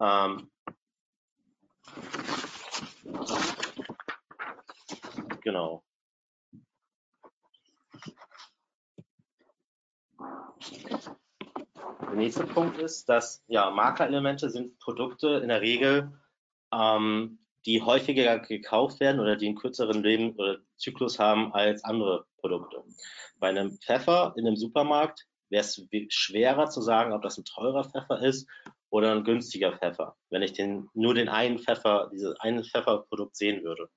[0.00, 0.50] Ähm,
[5.42, 5.84] genau.
[12.00, 16.12] Der nächste Punkt ist, dass ja, Markerelemente sind Produkte in der Regel,
[16.72, 22.26] ähm, die häufiger gekauft werden oder die einen kürzeren Leben oder Zyklus haben als andere
[22.38, 22.82] Produkte.
[23.38, 27.84] Bei einem Pfeffer in einem Supermarkt wäre es schwerer zu sagen, ob das ein teurer
[27.84, 28.48] Pfeffer ist
[28.90, 33.62] oder ein günstiger Pfeffer, wenn ich den, nur den einen Pfeffer, dieses eine Pfefferprodukt sehen
[33.62, 33.88] würde.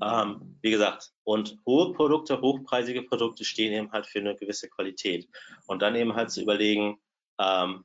[0.00, 5.28] Ähm, wie gesagt, und hohe Produkte, hochpreisige Produkte stehen eben halt für eine gewisse Qualität.
[5.66, 7.00] Und dann eben halt zu überlegen,
[7.38, 7.84] ähm,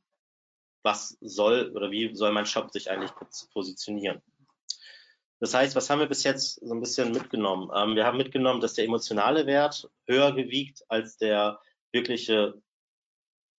[0.84, 3.12] was soll oder wie soll mein Shop sich eigentlich
[3.52, 4.22] positionieren.
[5.40, 7.70] Das heißt, was haben wir bis jetzt so ein bisschen mitgenommen?
[7.76, 11.60] Ähm, wir haben mitgenommen, dass der emotionale Wert höher gewiegt als der
[11.92, 12.60] wirkliche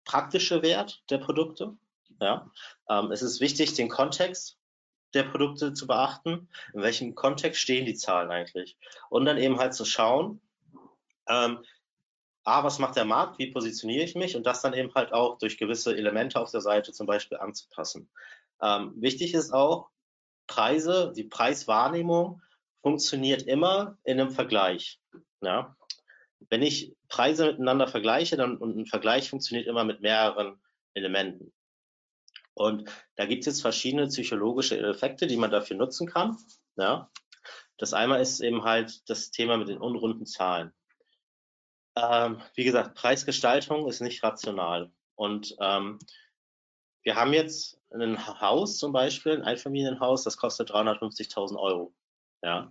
[0.04, 1.76] praktische Wert der Produkte.
[2.20, 2.50] Ja,
[2.88, 4.58] ähm, es ist wichtig, den Kontext
[5.14, 8.77] der Produkte zu beachten, in welchem Kontext stehen die Zahlen eigentlich.
[9.09, 10.40] Und dann eben halt zu schauen,
[11.29, 11.59] ähm,
[12.44, 15.38] A, was macht der Markt, wie positioniere ich mich und das dann eben halt auch
[15.38, 18.09] durch gewisse Elemente auf der Seite zum Beispiel anzupassen.
[18.62, 19.90] Ähm, wichtig ist auch,
[20.47, 22.40] Preise, die Preiswahrnehmung
[22.83, 24.99] funktioniert immer in einem Vergleich.
[25.42, 25.77] Ja?
[26.49, 30.59] Wenn ich Preise miteinander vergleiche, dann und ein Vergleich funktioniert immer mit mehreren
[30.94, 31.53] Elementen.
[32.59, 36.37] Und da gibt es jetzt verschiedene psychologische Effekte, die man dafür nutzen kann.
[36.77, 37.11] Ja.
[37.77, 40.73] Das einmal ist eben halt das Thema mit den unrunden Zahlen.
[41.97, 44.90] Ähm, wie gesagt, Preisgestaltung ist nicht rational.
[45.14, 46.01] Und ähm,
[47.05, 51.94] wir haben jetzt ein Haus zum Beispiel, ein Einfamilienhaus, das kostet 350.000 Euro.
[52.42, 52.71] Ja.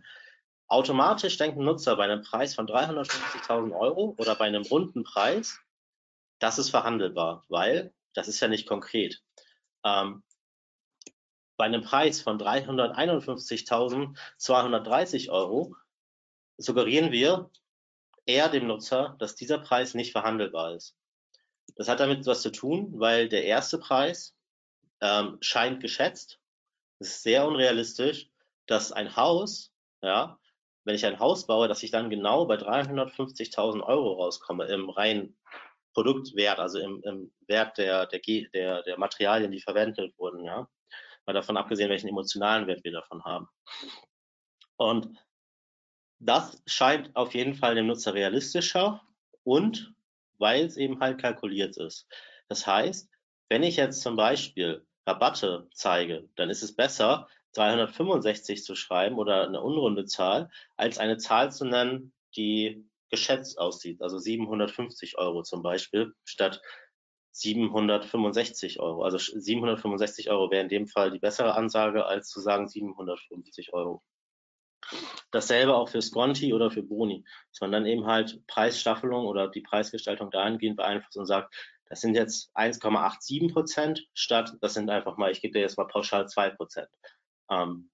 [0.67, 5.59] Automatisch denkt ein Nutzer bei einem Preis von 350.000 Euro oder bei einem runden Preis,
[6.39, 9.21] das ist verhandelbar, weil das ist ja nicht konkret.
[9.87, 10.23] Ähm,
[11.57, 15.75] bei einem Preis von 351.230 Euro
[16.57, 17.51] suggerieren wir
[18.25, 20.97] eher dem Nutzer, dass dieser Preis nicht verhandelbar ist.
[21.75, 24.35] Das hat damit was zu tun, weil der erste Preis
[25.01, 26.39] ähm, scheint geschätzt.
[26.99, 28.29] Es ist sehr unrealistisch,
[28.65, 29.71] dass ein Haus,
[30.01, 30.39] ja,
[30.83, 35.37] wenn ich ein Haus baue, dass ich dann genau bei 350.000 Euro rauskomme im reinen
[35.97, 38.21] Produktwert, also im, im Wert der, der,
[38.53, 40.69] der, der Materialien, die verwendet wurden, ja.
[41.25, 43.47] Mal davon abgesehen, welchen emotionalen Wert wir davon haben.
[44.75, 45.17] Und
[46.19, 49.01] das scheint auf jeden Fall dem Nutzer realistischer
[49.43, 49.95] und
[50.37, 52.07] weil es eben halt kalkuliert ist.
[52.47, 53.09] Das heißt,
[53.49, 59.47] wenn ich jetzt zum Beispiel Rabatte zeige, dann ist es besser, 365 zu schreiben oder
[59.47, 65.61] eine unrunde Zahl, als eine Zahl zu nennen, die geschätzt aussieht, also 750 Euro zum
[65.61, 66.61] Beispiel, statt
[67.31, 69.03] 765 Euro.
[69.03, 74.03] Also 765 Euro wäre in dem Fall die bessere Ansage, als zu sagen 750 Euro.
[75.31, 79.61] Dasselbe auch für Sconti oder für Boni, dass man dann eben halt Preisstaffelung oder die
[79.61, 81.53] Preisgestaltung dahingehend beeinflusst und sagt,
[81.89, 85.87] das sind jetzt 1,87 Prozent statt, das sind einfach mal, ich gebe dir jetzt mal
[85.87, 86.89] pauschal 2 Prozent.
[87.49, 87.89] Ähm,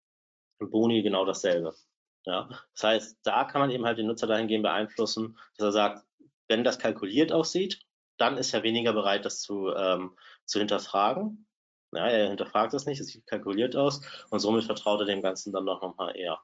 [0.60, 1.76] Boni genau dasselbe.
[2.26, 6.06] Ja, das heißt, da kann man eben halt den Nutzer dahingehend beeinflussen, dass er sagt,
[6.48, 7.82] wenn das kalkuliert aussieht,
[8.18, 11.48] dann ist er weniger bereit, das zu, ähm, zu hinterfragen.
[11.92, 15.52] Ja, er hinterfragt es nicht, es sieht kalkuliert aus und somit vertraut er dem Ganzen
[15.54, 16.40] dann doch nochmal eher.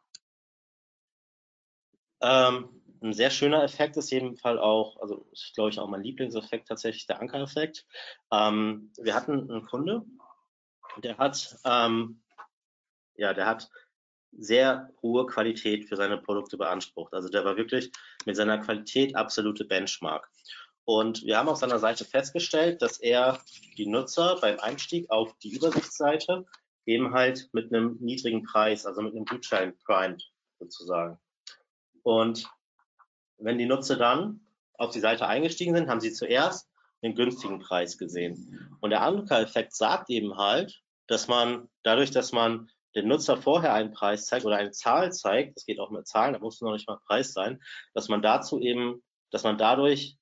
[2.21, 6.67] Ähm, ein sehr schöner Effekt ist jedenfalls auch, also ist glaube ich auch mein Lieblingseffekt
[6.67, 7.85] tatsächlich der Ankereffekt.
[8.31, 10.05] Ähm, wir hatten einen Kunde,
[10.97, 12.21] der hat, ähm,
[13.15, 13.69] ja, der hat
[14.31, 17.13] sehr hohe Qualität für seine Produkte beansprucht.
[17.13, 17.91] Also der war wirklich
[18.25, 20.29] mit seiner Qualität absolute Benchmark.
[20.85, 23.39] Und wir haben auf seiner Seite festgestellt, dass er
[23.77, 26.45] die Nutzer beim Einstieg auf die Übersichtsseite
[26.85, 30.23] eben halt mit einem niedrigen Preis, also mit einem Gutschein primed
[30.57, 31.19] sozusagen.
[32.03, 32.49] Und
[33.37, 34.41] wenn die Nutzer dann
[34.73, 36.69] auf die Seite eingestiegen sind, haben sie zuerst
[37.03, 38.77] den günstigen Preis gesehen.
[38.81, 43.91] Und der Ankereffekt sagt eben halt, dass man dadurch, dass man den Nutzer vorher einen
[43.91, 46.87] Preis zeigt oder eine Zahl zeigt, das geht auch mit Zahlen, da muss noch nicht
[46.87, 47.61] mal Preis sein,
[47.93, 50.17] dass man dazu eben, dass man dadurch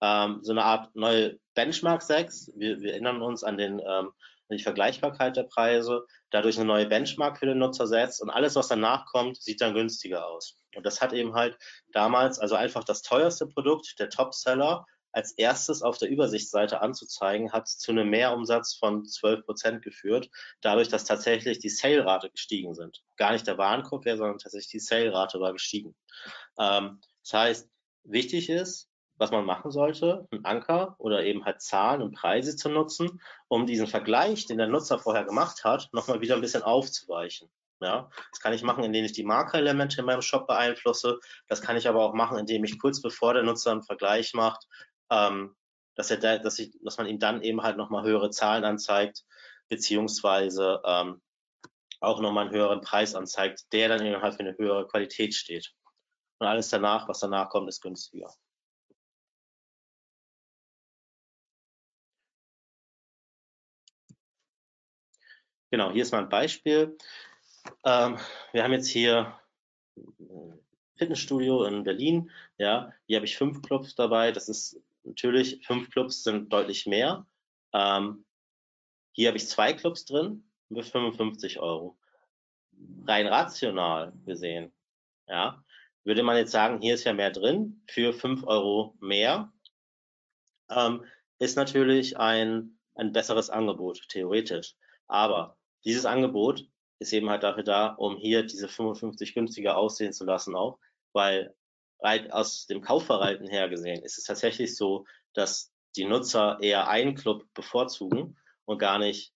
[0.00, 2.52] ähm, so eine Art neue Benchmark setzt.
[2.56, 4.12] Wir, wir erinnern uns an den ähm,
[4.54, 8.68] die Vergleichbarkeit der Preise, dadurch eine neue Benchmark für den Nutzer setzt und alles, was
[8.68, 10.58] danach kommt, sieht dann günstiger aus.
[10.74, 11.56] Und das hat eben halt
[11.92, 14.86] damals, also einfach das teuerste Produkt, der Topseller,
[15.16, 20.28] als erstes auf der Übersichtsseite anzuzeigen, hat zu einem Mehrumsatz von 12 Prozent geführt,
[20.60, 23.02] dadurch, dass tatsächlich die Sale-Rate gestiegen sind.
[23.16, 25.96] Gar nicht der Warenkorb, sondern tatsächlich die Sale-Rate war gestiegen.
[26.58, 27.70] Ähm, das heißt,
[28.04, 32.68] wichtig ist, was man machen sollte, einen Anker oder eben halt Zahlen und Preise zu
[32.68, 37.48] nutzen, um diesen Vergleich, den der Nutzer vorher gemacht hat, nochmal wieder ein bisschen aufzuweichen.
[37.80, 41.20] Ja, das kann ich machen, indem ich die Markerelemente in meinem Shop beeinflusse.
[41.46, 44.66] Das kann ich aber auch machen, indem ich kurz bevor der Nutzer einen Vergleich macht,
[45.10, 45.54] ähm,
[45.94, 49.24] dass, er da, dass, ich, dass man ihm dann eben halt nochmal höhere Zahlen anzeigt,
[49.68, 51.20] beziehungsweise ähm,
[52.00, 55.72] auch nochmal einen höheren Preis anzeigt, der dann eben halt für eine höhere Qualität steht.
[56.38, 58.32] Und alles danach, was danach kommt, ist günstiger.
[65.70, 66.96] Genau, hier ist mal ein Beispiel.
[67.84, 68.18] Ähm,
[68.52, 69.38] wir haben jetzt hier
[70.20, 70.60] ein
[70.96, 72.30] Fitnessstudio in Berlin.
[72.58, 74.32] Ja, hier habe ich fünf Clubs dabei.
[74.32, 77.26] Das ist natürlich, fünf Clubs sind deutlich mehr.
[77.72, 78.24] Ähm,
[79.12, 81.98] hier habe ich zwei Clubs drin mit 55 Euro.
[83.06, 84.72] Rein rational gesehen,
[85.28, 85.64] ja,
[86.04, 89.52] würde man jetzt sagen, hier ist ja mehr drin für fünf Euro mehr.
[90.70, 91.04] Ähm,
[91.38, 94.74] ist natürlich ein, ein besseres Angebot, theoretisch.
[95.08, 100.24] Aber dieses Angebot ist eben halt dafür da, um hier diese 55 günstiger aussehen zu
[100.24, 100.78] lassen auch,
[101.12, 101.54] weil
[102.00, 107.44] aus dem Kaufverhalten her gesehen ist es tatsächlich so, dass die Nutzer eher einen Club
[107.54, 109.32] bevorzugen und gar nicht,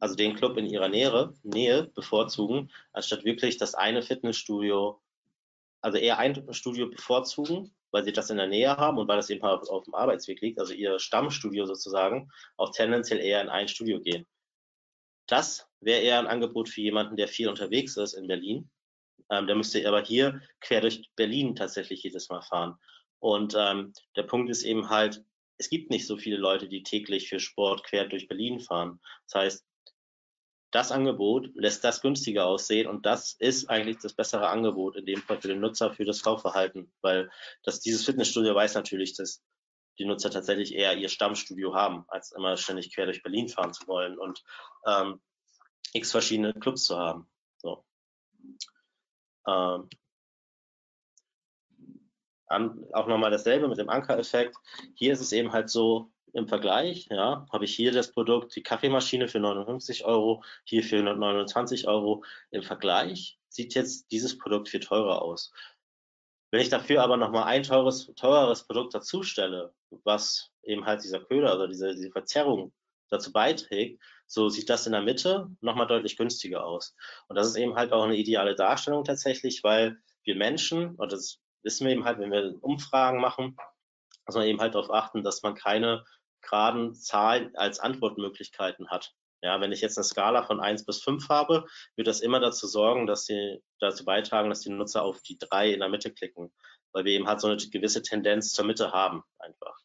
[0.00, 5.00] also den Club in ihrer Nähe, Nähe bevorzugen, anstatt wirklich das eine Fitnessstudio,
[5.80, 9.30] also eher ein Fitnessstudio bevorzugen, weil sie das in der Nähe haben und weil das
[9.30, 14.00] eben auf dem Arbeitsweg liegt, also ihr Stammstudio sozusagen, auch tendenziell eher in ein Studio
[14.00, 14.26] gehen.
[15.28, 18.70] Das wäre eher ein Angebot für jemanden, der viel unterwegs ist in Berlin.
[19.30, 22.76] Ähm, der müsste aber hier quer durch Berlin tatsächlich jedes Mal fahren.
[23.18, 25.24] Und ähm, der Punkt ist eben halt,
[25.58, 29.00] es gibt nicht so viele Leute, die täglich für Sport quer durch Berlin fahren.
[29.26, 29.66] Das heißt,
[30.72, 35.20] das Angebot lässt das günstiger aussehen und das ist eigentlich das bessere Angebot in dem
[35.20, 37.30] Fall für den Nutzer für das Kaufverhalten, weil
[37.62, 39.42] das, dieses Fitnessstudio weiß natürlich, dass
[39.98, 43.86] die Nutzer tatsächlich eher ihr Stammstudio haben, als immer ständig quer durch Berlin fahren zu
[43.86, 44.42] wollen und
[44.86, 45.20] ähm,
[45.92, 47.28] x verschiedene Clubs zu haben.
[47.58, 47.84] So.
[49.46, 49.88] Ähm,
[52.46, 54.56] an, auch nochmal dasselbe mit dem Ankereffekt.
[54.94, 58.62] Hier ist es eben halt so, im Vergleich, ja, habe ich hier das Produkt, die
[58.62, 62.24] Kaffeemaschine für 59 Euro, hier für 129 Euro.
[62.50, 65.52] Im Vergleich sieht jetzt dieses Produkt viel teurer aus.
[66.50, 69.74] Wenn ich dafür aber nochmal ein teures, teureres Produkt dazu stelle,
[70.04, 72.72] was eben halt dieser Köder oder diese, diese Verzerrung
[73.08, 76.96] dazu beiträgt, so sieht das in der Mitte nochmal deutlich günstiger aus.
[77.28, 81.38] Und das ist eben halt auch eine ideale Darstellung tatsächlich, weil wir Menschen, und das
[81.62, 83.58] wissen wir eben halt, wenn wir Umfragen machen,
[84.26, 86.04] muss man eben halt darauf achten, dass man keine
[86.40, 89.12] geraden Zahlen als Antwortmöglichkeiten hat.
[89.42, 91.66] Ja, wenn ich jetzt eine Skala von 1 bis 5 habe,
[91.96, 95.72] wird das immer dazu sorgen, dass sie dazu beitragen, dass die Nutzer auf die 3
[95.72, 96.50] in der Mitte klicken,
[96.92, 99.76] weil wir eben halt so eine gewisse Tendenz zur Mitte haben, einfach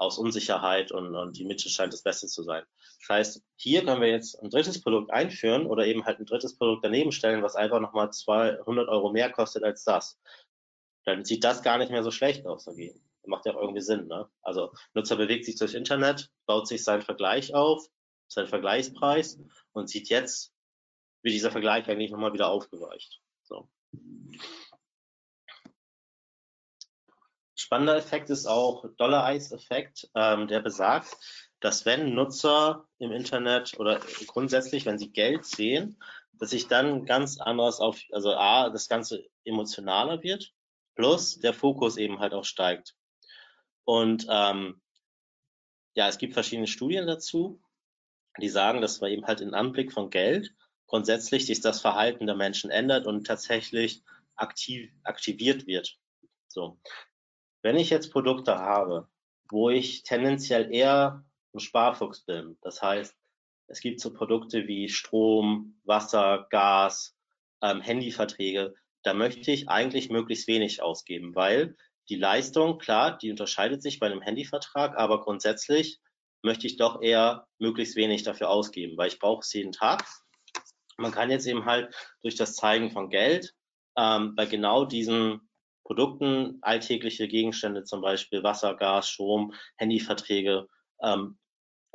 [0.00, 2.64] aus Unsicherheit und, und die Mitte scheint das Beste zu sein.
[3.00, 6.56] Das heißt, hier können wir jetzt ein drittes Produkt einführen oder eben halt ein drittes
[6.56, 10.18] Produkt daneben stellen, was einfach nochmal 200 Euro mehr kostet als das.
[11.04, 14.06] Dann sieht das gar nicht mehr so schlecht aus dagegen macht ja auch irgendwie Sinn.
[14.06, 14.28] Ne?
[14.42, 17.86] Also Nutzer bewegt sich durchs Internet, baut sich seinen Vergleich auf,
[18.28, 19.38] seinen Vergleichspreis
[19.72, 20.52] und sieht jetzt,
[21.22, 23.20] wie dieser Vergleich eigentlich nochmal wieder aufgeweicht.
[23.42, 23.68] So.
[27.60, 31.14] Spannender Effekt ist auch Dollar-Eis-Effekt, ähm, der besagt,
[31.60, 37.38] dass wenn Nutzer im Internet oder grundsätzlich, wenn sie Geld sehen, dass sich dann ganz
[37.38, 40.54] anders auf, also A, das Ganze emotionaler wird,
[40.94, 42.96] plus der Fokus eben halt auch steigt.
[43.84, 44.80] Und ähm,
[45.92, 47.60] ja, es gibt verschiedene Studien dazu,
[48.40, 50.54] die sagen, dass man eben halt im Anblick von Geld
[50.86, 54.02] grundsätzlich sich das Verhalten der Menschen ändert und tatsächlich
[54.34, 55.98] aktiv, aktiviert wird.
[56.48, 56.80] So.
[57.62, 59.08] Wenn ich jetzt Produkte habe,
[59.50, 63.14] wo ich tendenziell eher ein Sparfuchs bin, das heißt,
[63.66, 67.16] es gibt so Produkte wie Strom, Wasser, Gas,
[67.62, 71.76] ähm, Handyverträge, da möchte ich eigentlich möglichst wenig ausgeben, weil
[72.08, 76.00] die Leistung, klar, die unterscheidet sich bei einem Handyvertrag, aber grundsätzlich
[76.42, 80.04] möchte ich doch eher möglichst wenig dafür ausgeben, weil ich brauche es jeden Tag.
[80.96, 83.54] Man kann jetzt eben halt durch das Zeigen von Geld
[83.96, 85.49] ähm, bei genau diesen
[85.90, 90.68] Produkten alltägliche Gegenstände, zum Beispiel Wasser, Gas, Strom, Handyverträge,
[91.02, 91.36] ähm,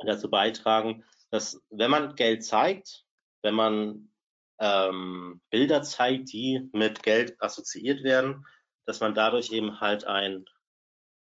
[0.00, 3.06] dazu beitragen, dass wenn man Geld zeigt,
[3.40, 4.12] wenn man
[4.60, 8.44] ähm, Bilder zeigt, die mit Geld assoziiert werden,
[8.84, 10.44] dass man dadurch eben halt ein,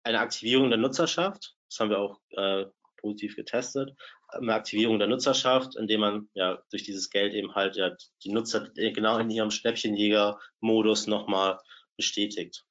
[0.03, 2.65] eine Aktivierung der Nutzerschaft, das haben wir auch äh,
[2.99, 3.95] positiv getestet,
[4.29, 8.67] eine Aktivierung der Nutzerschaft, indem man ja durch dieses Geld eben halt ja die Nutzer
[8.73, 11.59] genau in ihrem Schnäppchenjäger-Modus nochmal
[11.97, 12.65] bestätigt.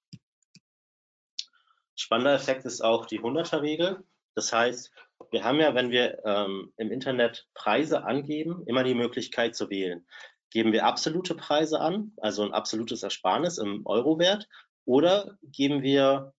[1.95, 4.05] Spannender Effekt ist auch die 100er-Regel.
[4.35, 4.93] Das heißt,
[5.31, 10.07] wir haben ja, wenn wir ähm, im Internet Preise angeben, immer die Möglichkeit zu wählen.
[10.51, 14.49] Geben wir absolute Preise an, also ein absolutes Ersparnis im Eurowert,
[14.85, 16.33] oder geben wir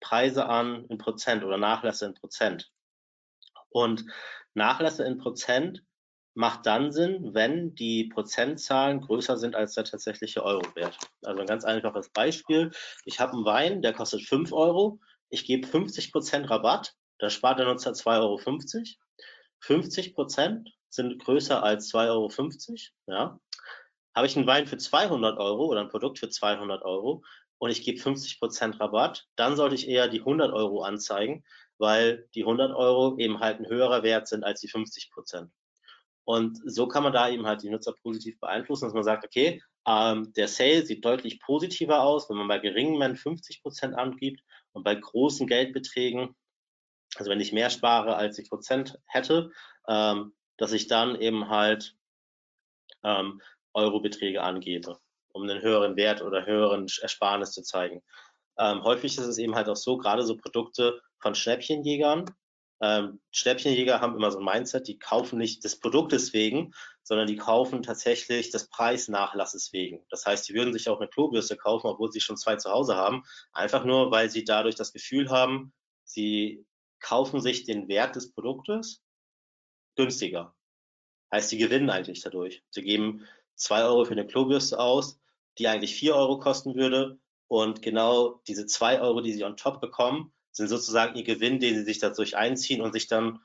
[0.00, 2.72] Preise an in Prozent oder Nachlässe in Prozent?
[3.68, 4.04] Und
[4.54, 5.84] Nachlässe in Prozent
[6.36, 10.98] macht dann Sinn, wenn die Prozentzahlen größer sind als der tatsächliche Eurowert.
[11.22, 12.70] Also ein ganz einfaches Beispiel.
[13.04, 15.00] Ich habe einen Wein, der kostet 5 Euro.
[15.30, 16.94] Ich gebe 50 Prozent Rabatt.
[17.18, 18.38] Da spart der Nutzer 2,50 Euro.
[19.60, 22.30] 50 Prozent sind größer als 2,50 Euro.
[23.06, 23.40] Ja.
[24.14, 27.22] Habe ich einen Wein für 200 Euro oder ein Produkt für 200 Euro,
[27.58, 31.44] und ich gebe 50% Rabatt, dann sollte ich eher die 100 Euro anzeigen,
[31.78, 35.48] weil die 100 Euro eben halt ein höherer Wert sind als die 50%.
[36.26, 39.62] Und so kann man da eben halt die Nutzer positiv beeinflussen, dass man sagt, okay,
[39.86, 44.82] ähm, der Sale sieht deutlich positiver aus, wenn man bei geringen Mengen 50% angibt und
[44.82, 46.34] bei großen Geldbeträgen,
[47.14, 49.50] also wenn ich mehr spare, als ich Prozent hätte,
[49.88, 51.96] ähm, dass ich dann eben halt
[53.04, 53.40] ähm,
[53.72, 54.98] Eurobeträge angebe
[55.36, 58.02] um einen höheren Wert oder höheren Ersparnis zu zeigen.
[58.58, 62.24] Ähm, häufig ist es eben halt auch so, gerade so Produkte von Schnäppchenjägern.
[62.80, 67.36] Ähm, Schnäppchenjäger haben immer so ein Mindset, die kaufen nicht des Produktes wegen, sondern die
[67.36, 70.04] kaufen tatsächlich des Preisnachlasses wegen.
[70.10, 72.96] Das heißt, die würden sich auch eine Klobürste kaufen, obwohl sie schon zwei zu Hause
[72.96, 75.72] haben, einfach nur, weil sie dadurch das Gefühl haben,
[76.04, 76.66] sie
[77.00, 79.02] kaufen sich den Wert des Produktes
[79.96, 80.54] günstiger.
[81.32, 82.62] Heißt, sie gewinnen eigentlich dadurch.
[82.70, 85.18] Sie geben zwei Euro für eine Klobürste aus,
[85.58, 87.18] die eigentlich vier Euro kosten würde.
[87.48, 91.74] Und genau diese zwei Euro, die sie on top bekommen, sind sozusagen ihr Gewinn, den
[91.74, 93.40] sie sich dadurch einziehen und sich dann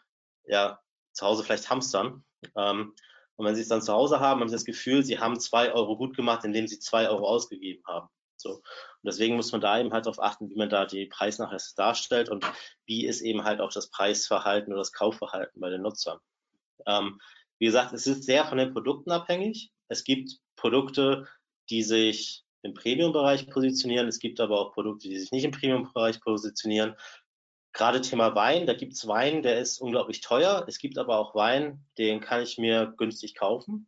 [0.46, 0.80] ja
[1.12, 2.24] zu Hause vielleicht hamstern.
[2.56, 2.94] Ähm,
[3.36, 5.74] und wenn sie es dann zu Hause haben, haben sie das Gefühl, sie haben zwei
[5.74, 8.08] Euro gut gemacht, indem sie zwei Euro ausgegeben haben.
[8.38, 8.56] So.
[8.56, 8.64] Und
[9.04, 12.46] deswegen muss man da eben halt darauf achten, wie man da die Preisnachlässe darstellt und
[12.86, 16.20] wie ist eben halt auch das Preisverhalten oder das Kaufverhalten bei den Nutzern.
[16.86, 17.20] Ähm,
[17.60, 19.72] wie gesagt, es ist sehr von den Produkten abhängig.
[19.90, 21.28] Es gibt Produkte,
[21.70, 24.08] die sich im Premium-Bereich positionieren.
[24.08, 26.96] Es gibt aber auch Produkte, die sich nicht im Premium-Bereich positionieren.
[27.74, 30.66] gerade Thema Wein, da gibt es Wein, der ist unglaublich teuer.
[30.68, 33.88] Es gibt aber auch Wein, den kann ich mir günstig kaufen.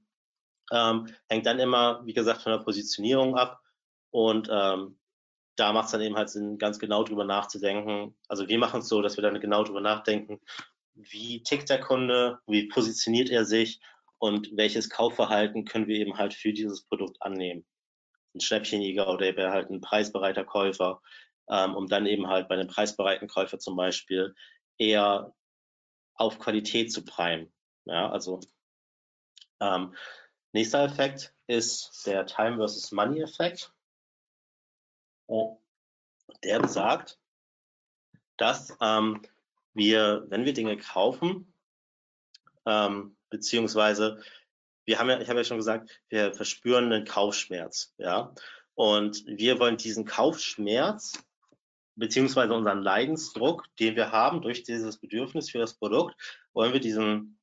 [0.71, 3.61] Ähm, hängt dann immer, wie gesagt, von der Positionierung ab.
[4.11, 4.97] Und ähm,
[5.55, 8.15] da macht es dann eben halt Sinn, ganz genau drüber nachzudenken.
[8.28, 10.39] Also wir machen es so, dass wir dann genau drüber nachdenken,
[10.95, 13.82] wie tickt der Kunde, wie positioniert er sich
[14.17, 17.65] und welches Kaufverhalten können wir eben halt für dieses Produkt annehmen.
[18.34, 21.01] Ein Schnäppchenjäger oder wäre halt ein preisbereiter Käufer,
[21.49, 24.36] ähm, um dann eben halt bei einem preisbereiten Käufer zum Beispiel
[24.77, 25.34] eher
[26.15, 27.51] auf Qualität zu primen.
[27.86, 28.39] Ja, also
[29.59, 29.95] ähm,
[30.51, 33.73] nächster Effekt ist der Time versus Money Effekt.
[35.27, 35.59] Oh,
[36.43, 37.19] der besagt,
[38.38, 39.21] dass ähm,
[39.73, 41.53] wir, wenn wir Dinge kaufen,
[42.65, 44.21] ähm, beziehungsweise
[44.86, 48.34] wir haben ja, ich habe ja schon gesagt, wir verspüren einen Kaufschmerz, ja.
[48.75, 51.23] Und wir wollen diesen Kaufschmerz
[51.95, 56.15] beziehungsweise unseren Leidensdruck, den wir haben durch dieses Bedürfnis für das Produkt,
[56.53, 57.39] wollen wir diesen,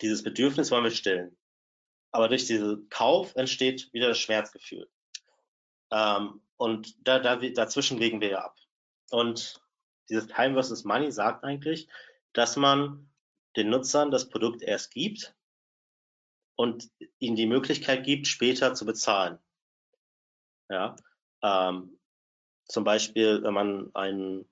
[0.00, 1.36] dieses Bedürfnis wollen wir stillen.
[2.12, 4.88] Aber durch diesen Kauf entsteht wieder das Schmerzgefühl.
[5.90, 8.56] Ähm, und da, da, dazwischen legen wir ja ab.
[9.10, 9.60] Und
[10.08, 11.88] dieses Time versus Money sagt eigentlich,
[12.32, 13.10] dass man
[13.56, 15.34] den Nutzern das Produkt erst gibt
[16.60, 19.38] und ihnen die Möglichkeit gibt, später zu bezahlen.
[20.68, 20.94] Ja,
[21.42, 21.98] ähm,
[22.66, 24.44] zum Beispiel, wenn man ein,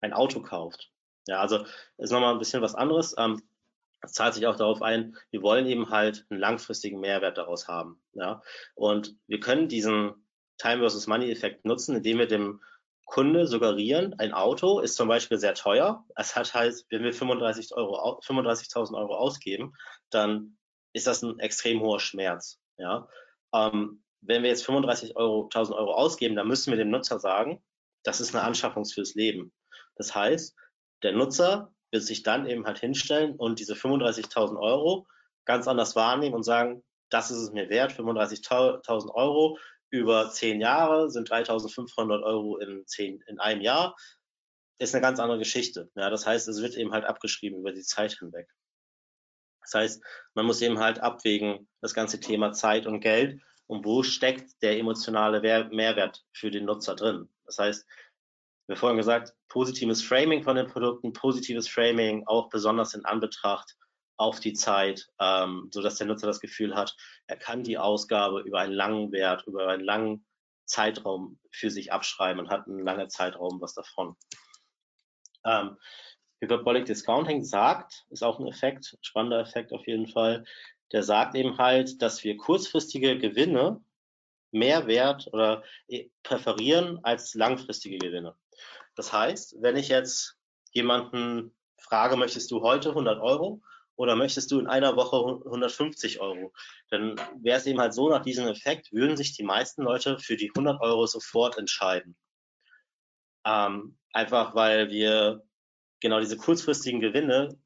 [0.00, 0.90] ein Auto kauft.
[1.28, 1.64] Ja, also
[1.98, 3.14] ist nochmal ein bisschen was anderes.
[3.16, 3.40] Ähm,
[4.00, 8.02] es zahlt sich auch darauf ein, wir wollen eben halt einen langfristigen Mehrwert daraus haben.
[8.12, 8.42] Ja,
[8.74, 10.26] und wir können diesen
[10.58, 12.60] Time versus Money Effekt nutzen, indem wir dem
[13.06, 16.04] Kunde suggerieren, ein Auto ist zum Beispiel sehr teuer.
[16.16, 19.72] Es hat halt, wenn wir 35 Euro, 35.000 Euro ausgeben,
[20.10, 20.58] dann
[20.92, 22.58] ist das ein extrem hoher Schmerz.
[22.76, 23.08] Ja,
[23.54, 27.62] ähm, wenn wir jetzt 35.000 Euro, Euro ausgeben, dann müssen wir dem Nutzer sagen,
[28.02, 29.52] das ist eine Anschaffung fürs Leben.
[29.94, 30.56] Das heißt,
[31.02, 35.06] der Nutzer wird sich dann eben halt hinstellen und diese 35.000 Euro
[35.44, 39.58] ganz anders wahrnehmen und sagen, das ist es mir wert, 35.000 Euro
[39.90, 43.96] über zehn Jahre sind 3.500 Euro in, zehn, in einem Jahr,
[44.78, 45.90] ist eine ganz andere Geschichte.
[45.94, 48.48] Ja, das heißt, es wird eben halt abgeschrieben über die Zeit hinweg.
[49.62, 54.02] Das heißt, man muss eben halt abwägen, das ganze Thema Zeit und Geld und wo
[54.02, 57.28] steckt der emotionale Mehrwert für den Nutzer drin.
[57.44, 57.86] Das heißt,
[58.68, 63.76] wir vorhin gesagt, positives Framing von den Produkten, positives Framing auch besonders in Anbetracht
[64.16, 66.96] auf die Zeit, ähm, so dass der Nutzer das Gefühl hat,
[67.26, 70.26] er kann die Ausgabe über einen langen Wert, über einen langen
[70.64, 74.16] Zeitraum für sich abschreiben und hat einen langen Zeitraum was davon.
[75.44, 75.76] Ähm,
[76.40, 80.44] Hyperbolic Discounting sagt, ist auch ein Effekt, spannender Effekt auf jeden Fall,
[80.92, 83.80] der sagt eben halt, dass wir kurzfristige Gewinne
[84.50, 88.34] mehr wert oder äh, präferieren als langfristige Gewinne.
[88.94, 90.38] Das heißt, wenn ich jetzt
[90.72, 93.62] jemanden frage, möchtest du heute 100 Euro
[93.96, 95.16] oder möchtest du in einer Woche
[95.46, 96.52] 150 Euro?
[96.90, 100.36] Dann wäre es eben halt so, nach diesem Effekt würden sich die meisten Leute für
[100.36, 102.16] die 100 Euro sofort entscheiden.
[103.44, 105.42] Ähm, einfach weil wir
[106.00, 107.58] genau diese kurzfristigen Gewinne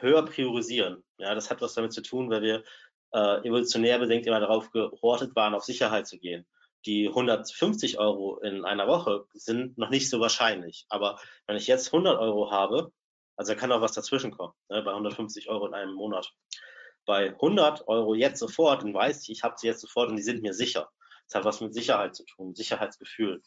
[0.00, 1.04] höher priorisieren.
[1.18, 2.64] Ja, das hat was damit zu tun, weil wir
[3.12, 6.46] äh, evolutionär bedingt immer darauf gehortet waren, auf Sicherheit zu gehen.
[6.86, 10.86] Die 150 Euro in einer Woche sind noch nicht so wahrscheinlich.
[10.88, 12.92] Aber wenn ich jetzt 100 Euro habe,
[13.38, 16.34] also da kann auch was dazwischen kommen, ne, bei 150 Euro in einem Monat.
[17.06, 20.22] Bei 100 Euro jetzt sofort, dann weiß ich, ich habe sie jetzt sofort und die
[20.22, 20.90] sind mir sicher.
[21.28, 23.40] Das hat was mit Sicherheit zu tun, Sicherheitsgefühl.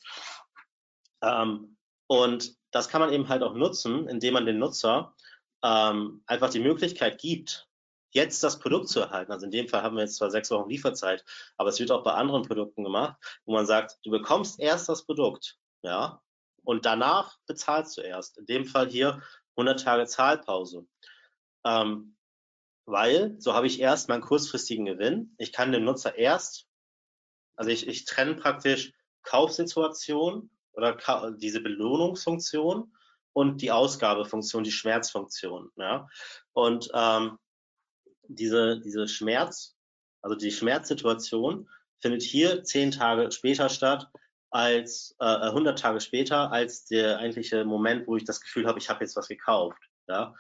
[1.22, 1.78] Ähm,
[2.08, 5.14] und das kann man eben halt auch nutzen, indem man den Nutzer
[5.62, 7.68] ähm, einfach die Möglichkeit gibt,
[8.12, 9.34] jetzt das Produkt zu erhalten.
[9.34, 11.26] Also in dem Fall haben wir jetzt zwar sechs Wochen Lieferzeit,
[11.58, 15.06] aber es wird auch bei anderen Produkten gemacht, wo man sagt, du bekommst erst das
[15.06, 16.22] Produkt, ja,
[16.64, 18.38] und danach bezahlst du erst.
[18.38, 19.22] In dem Fall hier
[19.56, 20.88] 100 Tage Zahlpause.
[21.66, 22.16] Ähm,
[22.86, 25.36] weil so habe ich erst meinen kurzfristigen Gewinn.
[25.38, 26.68] Ich kann dem Nutzer erst,
[27.56, 28.94] also ich, ich trenne praktisch
[29.24, 32.94] Kaufsituation oder ka diese Belohnungsfunktion
[33.34, 35.72] und die Ausgabefunktion, die Schmerzfunktion.
[35.76, 36.08] Ja?
[36.54, 37.38] Und ähm,
[38.28, 39.78] diese, diese Schmerz,
[40.22, 44.10] also die Schmerzsituation findet hier zehn Tage später statt
[44.52, 48.90] als äh, 100 Tage später als der eigentliche Moment, wo ich das Gefühl habe, ich
[48.90, 49.82] habe jetzt was gekauft.
[50.08, 50.36] Ja?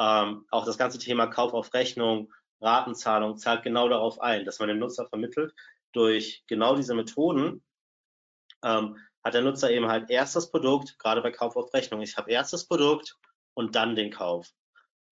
[0.00, 4.68] Ähm, auch das ganze Thema Kauf auf Rechnung, Ratenzahlung zahlt genau darauf ein, dass man
[4.68, 5.52] dem Nutzer vermittelt,
[5.92, 7.62] durch genau diese Methoden
[8.62, 12.00] ähm, hat der Nutzer eben halt erst das Produkt, gerade bei Kauf auf Rechnung.
[12.02, 13.18] Ich habe erst das Produkt
[13.54, 14.50] und dann den Kauf.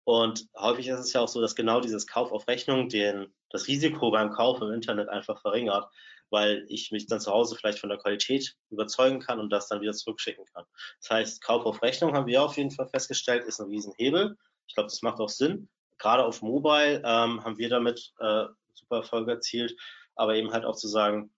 [0.04, 3.68] Und häufig ist es ja auch so, dass genau dieses Kauf auf Rechnung den, das
[3.68, 5.88] Risiko beim Kauf im Internet einfach verringert,
[6.32, 9.80] weil ich mich dann zu Hause vielleicht von der Qualität überzeugen kann und das dann
[9.80, 10.64] wieder zurückschicken kann.
[11.00, 14.36] Das heißt, Kauf auf Rechnung haben wir auf jeden Fall festgestellt, ist ein Riesenhebel.
[14.66, 15.68] Ich glaube, das macht auch Sinn.
[15.98, 19.78] Gerade auf Mobile ähm, haben wir damit äh, super Erfolg erzielt,
[20.16, 21.32] aber eben halt auch zu sagen,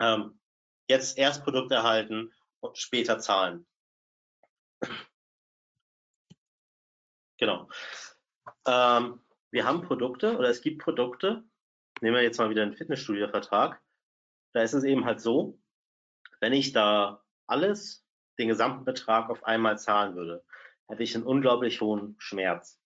[0.00, 0.38] ähm,
[0.88, 3.66] jetzt erst Produkt erhalten und später zahlen.
[7.38, 7.68] Genau.
[8.66, 11.44] Ähm, wir haben Produkte oder es gibt Produkte,
[12.00, 13.80] nehmen wir jetzt mal wieder einen Fitnessstudio-Vertrag,
[14.54, 15.58] da ist es eben halt so,
[16.40, 18.06] wenn ich da alles,
[18.38, 20.44] den gesamten Betrag auf einmal zahlen würde,
[20.88, 22.80] hätte ich einen unglaublich hohen Schmerz.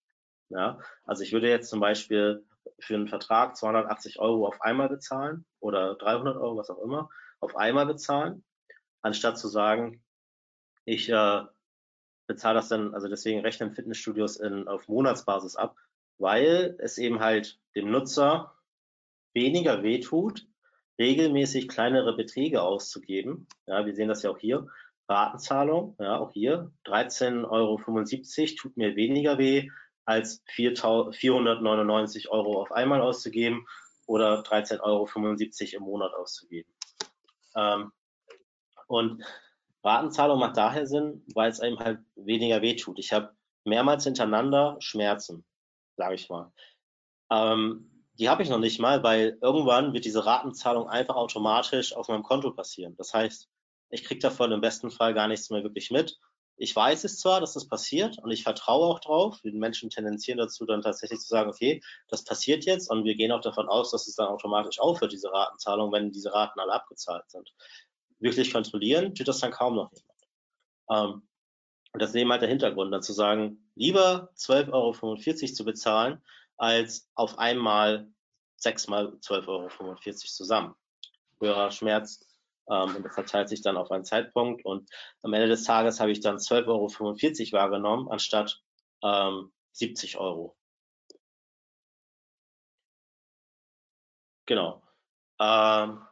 [0.50, 2.46] Ja, also ich würde jetzt zum Beispiel
[2.78, 7.10] für einen Vertrag 280 Euro auf einmal bezahlen oder 300 Euro, was auch immer,
[7.40, 8.44] auf einmal bezahlen,
[9.02, 10.02] anstatt zu sagen,
[10.84, 11.42] ich äh,
[12.26, 15.76] bezahle das dann, also deswegen rechnen Fitnessstudios in, auf Monatsbasis ab,
[16.18, 18.54] weil es eben halt dem Nutzer
[19.34, 20.46] weniger wehtut,
[20.98, 23.46] regelmäßig kleinere Beträge auszugeben.
[23.66, 24.66] Ja, wir sehen das ja auch hier.
[25.08, 27.80] Ratenzahlung, ja, auch hier 13,75 Euro
[28.56, 29.70] tut mir weniger weh,
[30.04, 33.66] als 499 Euro auf einmal auszugeben
[34.06, 36.70] oder 13,75 Euro im Monat auszugeben.
[37.54, 37.92] Ähm,
[38.86, 39.22] und
[39.84, 42.98] Ratenzahlung macht daher Sinn, weil es einem halt weniger wehtut.
[42.98, 43.34] Ich habe
[43.64, 45.44] mehrmals hintereinander Schmerzen,
[45.96, 46.52] sage ich mal.
[47.30, 52.08] Ähm, die habe ich noch nicht mal, weil irgendwann wird diese Ratenzahlung einfach automatisch auf
[52.08, 52.96] meinem Konto passieren.
[52.96, 53.48] Das heißt,
[53.90, 56.18] ich kriege davon im besten Fall gar nichts mehr wirklich mit.
[56.56, 59.40] Ich weiß es zwar, dass das passiert und ich vertraue auch drauf.
[59.44, 63.30] Die Menschen tendenzieren dazu, dann tatsächlich zu sagen, okay, das passiert jetzt und wir gehen
[63.30, 67.30] auch davon aus, dass es dann automatisch aufhört, diese Ratenzahlung, wenn diese Raten alle abgezahlt
[67.30, 67.54] sind.
[68.18, 71.14] Wirklich kontrollieren tut das dann kaum noch jemand.
[71.14, 71.28] Ähm,
[71.92, 76.22] und das ist eben halt der Hintergrund, dann zu sagen, lieber 12,45 Euro zu bezahlen,
[76.58, 78.08] als auf einmal
[78.56, 80.74] sechsmal 12,45 Euro zusammen.
[81.40, 82.26] Höherer Schmerz
[82.68, 84.90] ähm, und das verteilt sich dann auf einen Zeitpunkt und
[85.22, 88.60] am Ende des Tages habe ich dann 12,45 Euro wahrgenommen anstatt
[89.02, 90.56] ähm, 70 Euro.
[94.46, 94.82] Genau.
[95.38, 96.02] Ähm,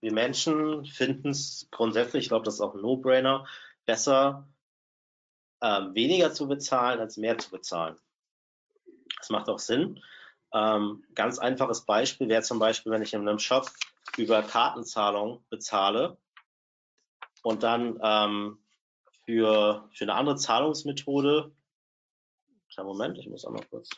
[0.00, 3.46] wir Menschen finden es grundsätzlich, ich glaube, das ist auch ein No-Brainer,
[3.86, 4.48] besser,
[5.62, 7.98] ähm, weniger zu bezahlen, als mehr zu bezahlen.
[9.24, 10.02] Das macht auch Sinn.
[10.52, 13.70] Ähm, ganz einfaches Beispiel wäre zum Beispiel, wenn ich in einem Shop
[14.18, 16.18] über Kartenzahlung bezahle
[17.42, 18.58] und dann ähm,
[19.24, 21.56] für, für eine andere Zahlungsmethode,
[22.70, 23.88] kleinen Moment, ich muss auch mal kurz.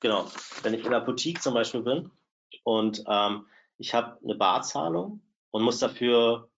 [0.00, 0.30] Genau,
[0.62, 2.10] wenn ich in der Boutique zum Beispiel bin
[2.62, 5.20] und ähm, ich habe eine Barzahlung
[5.50, 6.48] und muss dafür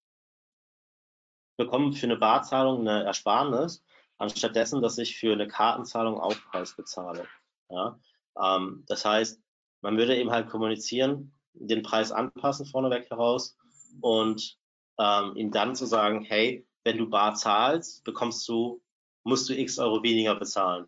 [1.57, 3.83] bekommen für eine Barzahlung eine Ersparnis,
[4.21, 7.27] anstatt dessen, dass ich für eine Kartenzahlung Aufpreis bezahle.
[7.71, 7.99] Ja?
[8.41, 9.41] Ähm, das heißt,
[9.81, 13.57] man würde eben halt kommunizieren, den Preis anpassen vorneweg heraus
[14.01, 14.59] und
[14.99, 18.83] ähm, ihm dann zu sagen, hey, wenn du bar zahlst, bekommst du,
[19.25, 20.87] musst du x Euro weniger bezahlen.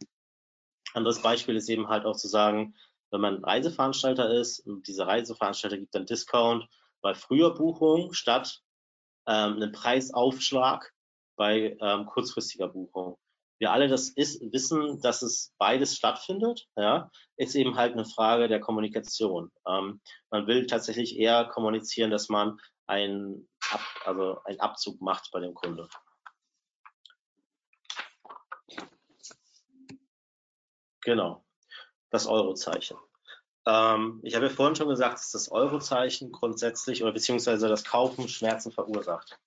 [0.93, 2.75] Anderes Beispiel ist eben halt auch zu sagen,
[3.11, 6.69] wenn man Reiseveranstalter ist und dieser Reiseveranstalter gibt dann Discount
[7.01, 8.61] bei früher Buchung statt
[9.27, 10.93] ähm, einen Preisaufschlag
[11.37, 13.19] bei ähm, kurzfristiger Buchung
[13.63, 18.49] wir alle das ist, wissen, dass es beides stattfindet, ja, ist eben halt eine Frage
[18.49, 19.53] der Kommunikation.
[19.69, 20.01] Ähm,
[20.31, 22.59] man will tatsächlich eher kommunizieren, dass man
[22.89, 25.89] ein, Ab, also einen Abzug macht bei dem Kunde.
[31.03, 31.45] Genau,
[32.11, 32.97] das Eurozeichen.
[33.65, 38.29] Ähm, ich habe ja vorhin schon gesagt, dass das Eurozeichen grundsätzlich oder beziehungsweise das Kaufen
[38.29, 39.39] Schmerzen verursacht.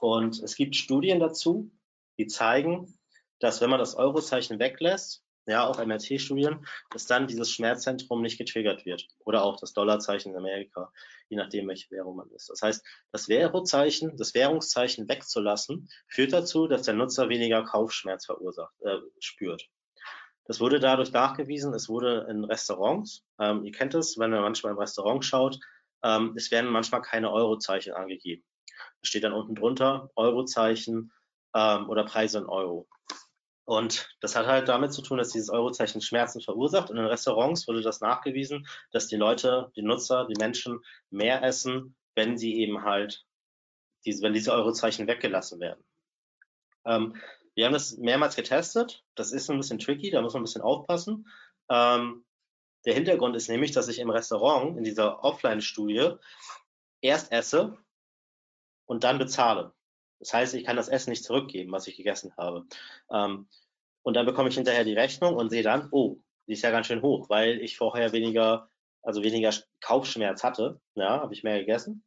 [0.00, 1.70] Und es gibt Studien dazu,
[2.18, 2.98] die zeigen,
[3.44, 8.86] dass wenn man das Eurozeichen weglässt, ja, auch MRT-Studien, dass dann dieses Schmerzzentrum nicht getriggert
[8.86, 9.06] wird.
[9.26, 10.90] Oder auch das Dollarzeichen in Amerika,
[11.28, 12.48] je nachdem, welche Währung man ist.
[12.48, 12.82] Das heißt,
[13.12, 19.68] das Währungszeichen, das Währungszeichen wegzulassen, führt dazu, dass der Nutzer weniger Kaufschmerz verursacht, äh, spürt.
[20.46, 24.72] Das wurde dadurch nachgewiesen, es wurde in Restaurants, ähm, ihr kennt es, wenn man manchmal
[24.72, 25.58] im Restaurant schaut,
[26.02, 28.44] ähm, es werden manchmal keine Eurozeichen angegeben.
[29.02, 31.12] Es steht dann unten drunter Eurozeichen
[31.54, 32.88] ähm, oder Preise in Euro.
[33.64, 36.90] Und das hat halt damit zu tun, dass dieses Eurozeichen Schmerzen verursacht.
[36.90, 41.96] Und in Restaurants wurde das nachgewiesen, dass die Leute, die Nutzer, die Menschen mehr essen,
[42.14, 43.24] wenn sie eben halt,
[44.04, 45.82] diese, wenn diese Eurozeichen weggelassen werden.
[46.84, 47.16] Ähm,
[47.54, 49.02] wir haben das mehrmals getestet.
[49.14, 51.26] Das ist ein bisschen tricky, da muss man ein bisschen aufpassen.
[51.70, 52.24] Ähm,
[52.84, 56.16] der Hintergrund ist nämlich, dass ich im Restaurant in dieser Offline-Studie
[57.00, 57.78] erst esse
[58.86, 59.72] und dann bezahle.
[60.24, 62.66] Das heißt, ich kann das Essen nicht zurückgeben, was ich gegessen habe.
[63.10, 63.46] Ähm,
[64.02, 66.16] und dann bekomme ich hinterher die Rechnung und sehe dann, oh,
[66.46, 68.68] die ist ja ganz schön hoch, weil ich vorher weniger
[69.04, 72.02] also weniger Kaufschmerz hatte, ja, habe ich mehr gegessen.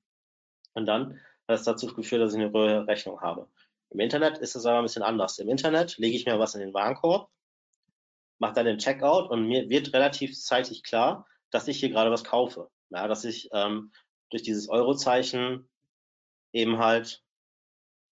[0.73, 3.47] Und dann hat es dazu geführt, dass ich eine höhere Rechnung habe.
[3.89, 5.39] Im Internet ist es aber ein bisschen anders.
[5.39, 7.29] Im Internet lege ich mir was in den Warenkorb,
[8.39, 12.23] mache dann den Checkout und mir wird relativ zeitig klar, dass ich hier gerade was
[12.23, 12.69] kaufe.
[12.89, 13.91] Ja, dass ich ähm,
[14.29, 15.69] durch dieses Eurozeichen
[16.51, 17.23] eben halt,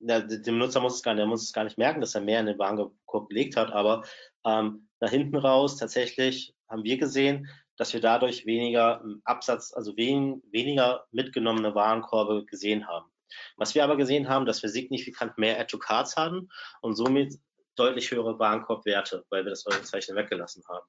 [0.02, 2.22] ja, dem Nutzer muss es gar nicht, der muss es gar nicht merken, dass er
[2.22, 4.04] mehr in den Warenkorb gelegt hat, aber
[4.46, 10.42] ähm, nach hinten raus tatsächlich haben wir gesehen, dass wir dadurch weniger Absatz, also wen,
[10.52, 13.12] weniger mitgenommene Warenkorbe gesehen haben.
[13.58, 16.50] Was wir aber gesehen haben, dass wir signifikant mehr Add-to-Cards haben
[16.82, 17.40] und somit
[17.76, 20.86] deutlich höhere Warenkorbwerte, weil wir das Eurozeichen weggelassen haben.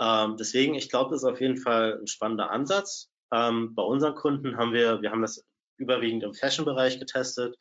[0.00, 3.10] Ähm, deswegen, ich glaube, das ist auf jeden Fall ein spannender Ansatz.
[3.32, 5.44] Ähm, bei unseren Kunden haben wir, wir haben das
[5.76, 7.56] überwiegend im Fashion-Bereich getestet,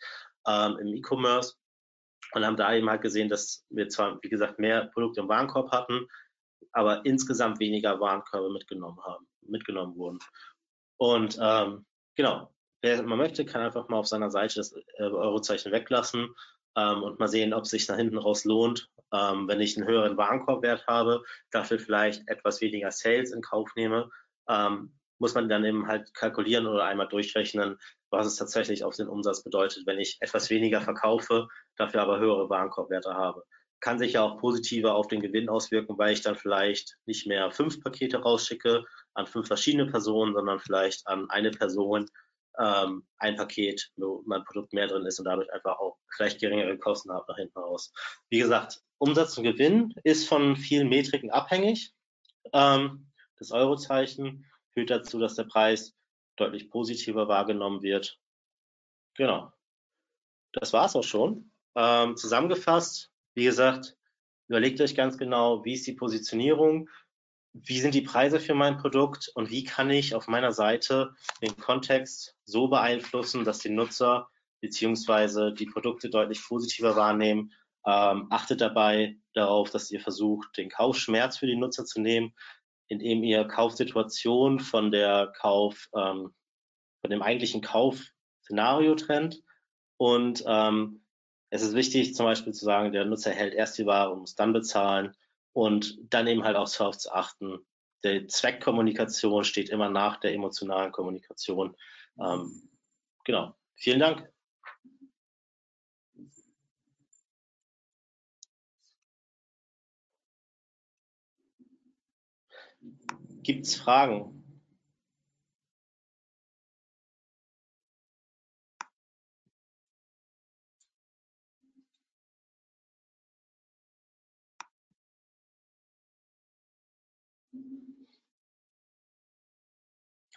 [0.48, 1.56] ähm, im E-Commerce
[2.34, 5.72] und haben da eben halt gesehen, dass wir zwar, wie gesagt, mehr Produkte im Warenkorb
[5.72, 6.08] hatten,
[6.72, 10.20] aber insgesamt weniger Warenkörbe mitgenommen haben, mitgenommen wurden.
[10.98, 11.86] Und ähm,
[12.16, 16.34] genau, wer mal möchte, kann einfach mal auf seiner Seite das äh, Eurozeichen weglassen
[16.76, 19.88] ähm, und mal sehen, ob es sich nach hinten raus lohnt, ähm, wenn ich einen
[19.88, 24.10] höheren Warenkorbwert habe, dafür vielleicht etwas weniger Sales in Kauf nehme,
[24.48, 27.78] ähm, muss man dann eben halt kalkulieren oder einmal durchrechnen,
[28.10, 31.48] was es tatsächlich auf den Umsatz bedeutet, wenn ich etwas weniger verkaufe,
[31.78, 33.44] dafür aber höhere Warenkorbwerte habe.
[33.80, 37.52] Kann sich ja auch positiver auf den Gewinn auswirken, weil ich dann vielleicht nicht mehr
[37.52, 42.08] fünf Pakete rausschicke an fünf verschiedene Personen, sondern vielleicht an eine Person
[42.60, 46.78] ähm, ein Paket, wo mein Produkt mehr drin ist und dadurch einfach auch vielleicht geringere
[46.78, 47.92] Kosten habe nach hinten raus.
[48.30, 51.94] Wie gesagt, Umsatz und Gewinn ist von vielen Metriken abhängig.
[52.54, 55.96] Ähm, das Eurozeichen führt dazu, dass der Preis
[56.36, 58.20] deutlich positiver wahrgenommen wird.
[59.16, 59.52] Genau.
[60.54, 61.52] Das war's auch schon.
[61.76, 63.96] Ähm, zusammengefasst, wie gesagt,
[64.48, 66.90] überlegt euch ganz genau, wie ist die Positionierung,
[67.54, 71.56] wie sind die Preise für mein Produkt und wie kann ich auf meiner Seite den
[71.58, 74.30] Kontext so beeinflussen, dass die Nutzer
[74.62, 77.52] beziehungsweise die Produkte deutlich positiver wahrnehmen.
[77.86, 82.34] Ähm, achtet dabei darauf, dass ihr versucht, den Kaufschmerz für die Nutzer zu nehmen,
[82.88, 86.34] indem ihr Kaufsituation von der Kauf, ähm,
[87.02, 89.42] von dem eigentlichen Kaufszenario trennt.
[89.98, 91.04] Und ähm,
[91.50, 94.36] es ist wichtig, zum Beispiel zu sagen, der Nutzer hält erst die Ware und muss
[94.36, 95.16] dann bezahlen
[95.54, 97.60] und dann eben halt auch darauf zu achten.
[98.04, 101.76] Die Zweckkommunikation steht immer nach der emotionalen Kommunikation.
[102.20, 102.70] Ähm,
[103.24, 103.56] genau.
[103.76, 104.33] Vielen Dank.
[113.44, 114.40] Gibt es Fragen?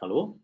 [0.01, 0.41] Hallo?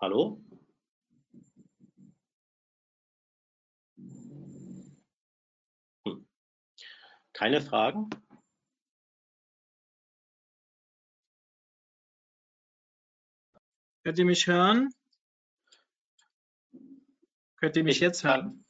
[0.00, 0.40] Hallo?
[6.04, 6.26] Hm.
[7.36, 8.08] Keine Fragen?
[14.04, 14.90] Könnt ihr mich hören?
[17.56, 18.64] Könnt ihr mich Ich jetzt kann- hören?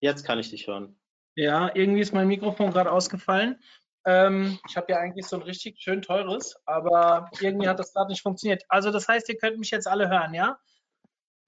[0.00, 0.98] Jetzt kann ich dich hören.
[1.34, 3.62] Ja, irgendwie ist mein Mikrofon gerade ausgefallen.
[4.06, 8.10] Ähm, ich habe ja eigentlich so ein richtig schön teures, aber irgendwie hat das gerade
[8.10, 8.64] nicht funktioniert.
[8.68, 10.58] Also das heißt, ihr könnt mich jetzt alle hören, ja?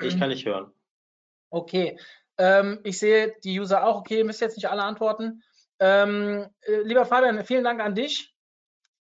[0.02, 0.72] Ich kann dich hören.
[1.50, 1.98] Okay.
[2.38, 4.00] Ähm, ich sehe die User auch.
[4.00, 5.42] Okay, ihr müsst jetzt nicht alle antworten.
[5.84, 8.32] Ähm, äh, lieber Fabian, vielen Dank an dich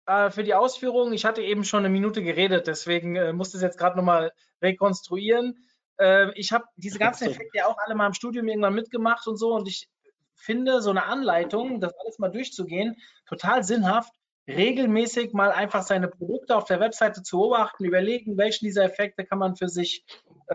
[0.06, 1.12] äh, für die Ausführungen.
[1.12, 5.68] Ich hatte eben schon eine Minute geredet, deswegen äh, musste es jetzt gerade nochmal rekonstruieren.
[6.00, 9.36] Äh, ich habe diese ganzen Effekte ja auch alle mal im Studium irgendwann mitgemacht und
[9.36, 9.88] so und ich
[10.34, 14.12] finde so eine Anleitung, das alles mal durchzugehen, total sinnhaft,
[14.48, 19.38] regelmäßig mal einfach seine Produkte auf der Webseite zu beobachten, überlegen, welchen dieser Effekte kann
[19.38, 20.04] man für sich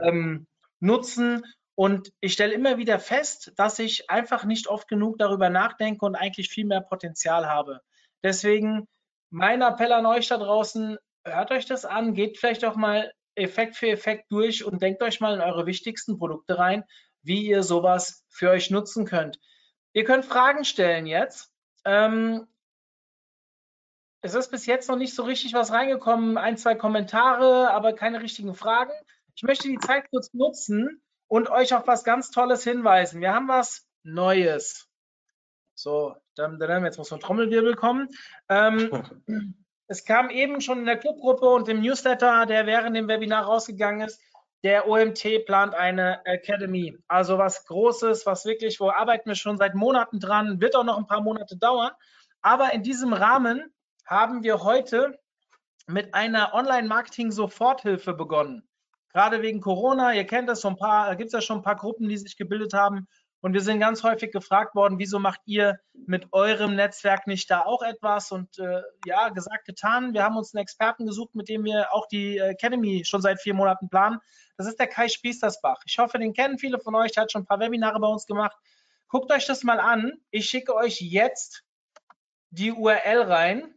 [0.01, 0.47] ähm,
[0.81, 1.45] nutzen.
[1.79, 6.17] Und ich stelle immer wieder fest, dass ich einfach nicht oft genug darüber nachdenke und
[6.17, 7.79] eigentlich viel mehr Potenzial habe.
[8.21, 8.85] Deswegen
[9.29, 13.77] mein Appell an euch da draußen, hört euch das an, geht vielleicht auch mal Effekt
[13.77, 16.83] für Effekt durch und denkt euch mal in eure wichtigsten Produkte rein,
[17.21, 19.39] wie ihr sowas für euch nutzen könnt.
[19.93, 21.49] Ihr könnt Fragen stellen jetzt.
[21.85, 22.45] Ähm,
[24.19, 28.21] es ist bis jetzt noch nicht so richtig was reingekommen, ein, zwei Kommentare, aber keine
[28.21, 28.91] richtigen Fragen.
[29.33, 33.21] Ich möchte die Zeit kurz nutzen und euch auf was ganz Tolles hinweisen.
[33.21, 34.89] Wir haben was Neues.
[35.75, 38.09] So, dann, dann jetzt muss ein Trommelwirbel kommen.
[38.49, 38.89] Ähm,
[39.87, 44.05] es kam eben schon in der Clubgruppe und im Newsletter, der während dem Webinar rausgegangen
[44.07, 44.19] ist,
[44.63, 46.97] der OMT plant eine Academy.
[47.07, 50.97] Also was Großes, was wirklich, wo arbeiten wir schon seit Monaten dran, wird auch noch
[50.97, 51.91] ein paar Monate dauern.
[52.41, 53.73] Aber in diesem Rahmen
[54.05, 55.17] haben wir heute
[55.87, 58.68] mit einer Online-Marketing-Soforthilfe begonnen.
[59.11, 61.63] Gerade wegen Corona, ihr kennt das, so ein paar, da gibt es ja schon ein
[61.63, 63.07] paar Gruppen, die sich gebildet haben.
[63.41, 67.61] Und wir sind ganz häufig gefragt worden, wieso macht ihr mit eurem Netzwerk nicht da
[67.61, 68.31] auch etwas?
[68.31, 70.13] Und äh, ja, gesagt, getan.
[70.13, 73.53] Wir haben uns einen Experten gesucht, mit dem wir auch die Academy schon seit vier
[73.53, 74.19] Monaten planen.
[74.57, 75.79] Das ist der Kai Spiestersbach.
[75.85, 77.13] Ich hoffe, den kennen viele von euch.
[77.13, 78.57] Der hat schon ein paar Webinare bei uns gemacht.
[79.07, 80.13] Guckt euch das mal an.
[80.31, 81.63] Ich schicke euch jetzt
[82.49, 83.73] die URL rein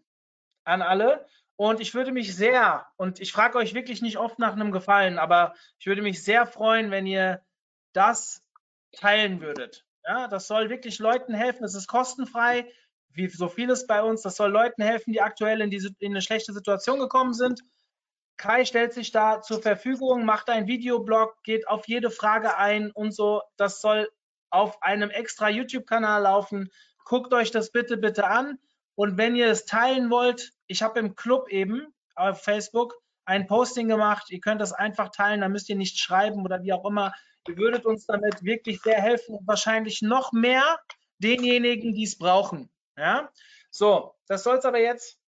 [0.65, 1.25] an alle.
[1.63, 5.21] Und ich würde mich sehr, und ich frage euch wirklich nicht oft nach einem Gefallen,
[5.21, 7.41] aber ich würde mich sehr freuen, wenn ihr
[7.93, 8.43] das
[8.97, 9.87] teilen würdet.
[10.05, 11.63] Ja, das soll wirklich Leuten helfen.
[11.63, 12.69] Es ist kostenfrei,
[13.11, 14.23] wie so vieles bei uns.
[14.23, 17.63] Das soll Leuten helfen, die aktuell in, diese, in eine schlechte Situation gekommen sind.
[18.37, 23.15] Kai stellt sich da zur Verfügung, macht einen Videoblog, geht auf jede Frage ein und
[23.15, 23.41] so.
[23.57, 24.11] Das soll
[24.51, 26.73] auf einem extra YouTube-Kanal laufen.
[27.05, 28.59] Guckt euch das bitte, bitte an.
[28.95, 33.89] Und wenn ihr es teilen wollt, ich habe im Club eben auf Facebook ein Posting
[33.89, 34.31] gemacht.
[34.31, 37.15] Ihr könnt das einfach teilen, da müsst ihr nicht schreiben oder wie auch immer.
[37.49, 40.79] Ihr würdet uns damit wirklich sehr helfen und wahrscheinlich noch mehr
[41.19, 42.71] denjenigen, die es brauchen.
[42.97, 43.31] Ja?
[43.71, 45.19] So, das soll es aber jetzt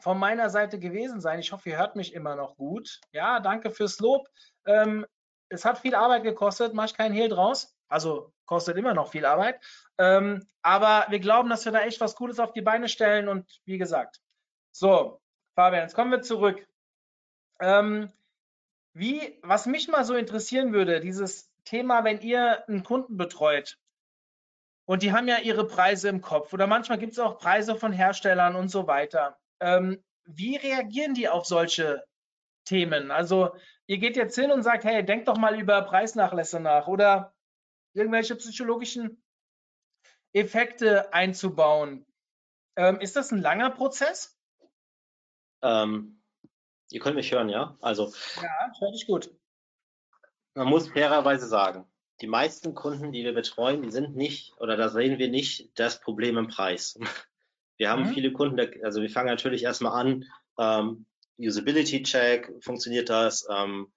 [0.00, 1.38] von meiner Seite gewesen sein.
[1.38, 3.00] Ich hoffe, ihr hört mich immer noch gut.
[3.12, 4.28] Ja, danke fürs Lob.
[4.66, 5.06] Ähm,
[5.48, 7.74] es hat viel Arbeit gekostet, mache ich keinen Hehl draus.
[7.88, 9.60] Also kostet immer noch viel Arbeit.
[9.98, 13.46] Ähm, aber wir glauben, dass wir da echt was Cooles auf die Beine stellen und
[13.64, 14.20] wie gesagt.
[14.72, 15.20] So,
[15.54, 16.66] Fabian, jetzt kommen wir zurück.
[17.60, 18.12] Ähm,
[18.92, 23.78] wie, was mich mal so interessieren würde, dieses Thema, wenn ihr einen Kunden betreut
[24.86, 27.92] und die haben ja ihre Preise im Kopf oder manchmal gibt es auch Preise von
[27.92, 29.38] Herstellern und so weiter.
[29.60, 32.04] Ähm, wie reagieren die auf solche
[32.64, 33.10] Themen?
[33.10, 33.54] Also
[33.86, 37.34] ihr geht jetzt hin und sagt, hey, denkt doch mal über Preisnachlässe nach oder
[37.98, 39.22] irgendwelche psychologischen
[40.32, 42.06] Effekte einzubauen.
[42.76, 44.38] Ähm, ist das ein langer Prozess?
[45.62, 46.22] Ähm,
[46.90, 47.76] ihr könnt mich hören, ja?
[47.80, 48.12] Also.
[48.36, 49.30] Ja, höre ich gut.
[50.54, 51.86] Man muss fairerweise sagen,
[52.20, 56.00] die meisten Kunden, die wir betreuen, die sind nicht, oder da sehen wir nicht das
[56.00, 56.98] Problem im Preis.
[57.80, 58.14] Wir haben mhm.
[58.14, 60.24] viele Kunden, also wir fangen natürlich erstmal an,
[60.58, 61.06] ähm,
[61.38, 63.46] Usability Check, funktioniert das?
[63.48, 63.92] Ähm,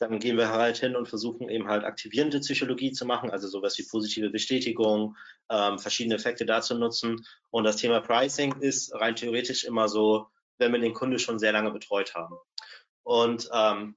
[0.00, 3.76] dann gehen wir halt hin und versuchen eben halt aktivierende Psychologie zu machen, also sowas
[3.78, 5.14] wie positive Bestätigung,
[5.50, 7.26] ähm, verschiedene Effekte dazu nutzen.
[7.50, 11.52] Und das Thema Pricing ist rein theoretisch immer so, wenn wir den Kunde schon sehr
[11.52, 12.36] lange betreut haben.
[13.02, 13.94] Und ähm,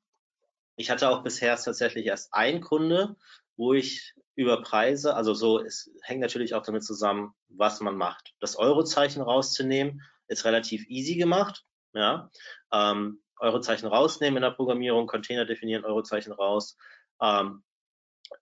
[0.76, 3.16] ich hatte auch bisher tatsächlich erst einen Kunde,
[3.56, 8.34] wo ich über Preise, also so, es hängt natürlich auch damit zusammen, was man macht.
[8.42, 11.64] Das Eurozeichen rauszunehmen, ist relativ easy gemacht.
[11.94, 12.30] Ja,
[12.74, 16.78] ähm, Eurozeichen rausnehmen in der Programmierung, Container definieren, Eurozeichen raus,
[17.22, 17.64] ähm,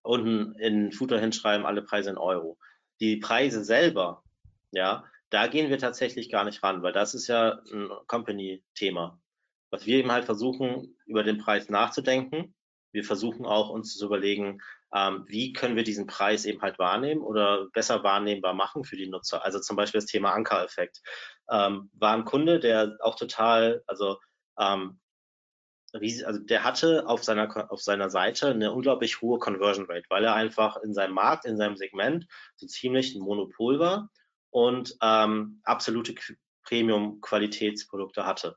[0.04, 2.58] unten in Footer hinschreiben, alle Preise in Euro.
[3.00, 4.24] Die Preise selber,
[4.72, 9.20] ja, da gehen wir tatsächlich gar nicht ran, weil das ist ja ein Company-Thema.
[9.72, 12.54] Was wir eben halt versuchen, über den Preis nachzudenken.
[12.92, 14.62] Wir versuchen auch uns zu überlegen,
[14.94, 19.08] ähm, wie können wir diesen Preis eben halt wahrnehmen oder besser wahrnehmbar machen für die
[19.08, 19.46] Nutzer.
[19.46, 21.02] Also zum Beispiel das Thema Ankereffekt.
[21.50, 24.20] Ähm, war ein Kunde, der auch total, also
[24.62, 25.00] ähm,
[25.94, 30.36] also der hatte auf seiner, auf seiner Seite eine unglaublich hohe Conversion Rate, weil er
[30.36, 34.10] einfach in seinem Markt, in seinem Segment so ziemlich ein Monopol war
[34.52, 36.16] und ähm, absolute
[36.64, 38.56] Premium-Qualitätsprodukte hatte.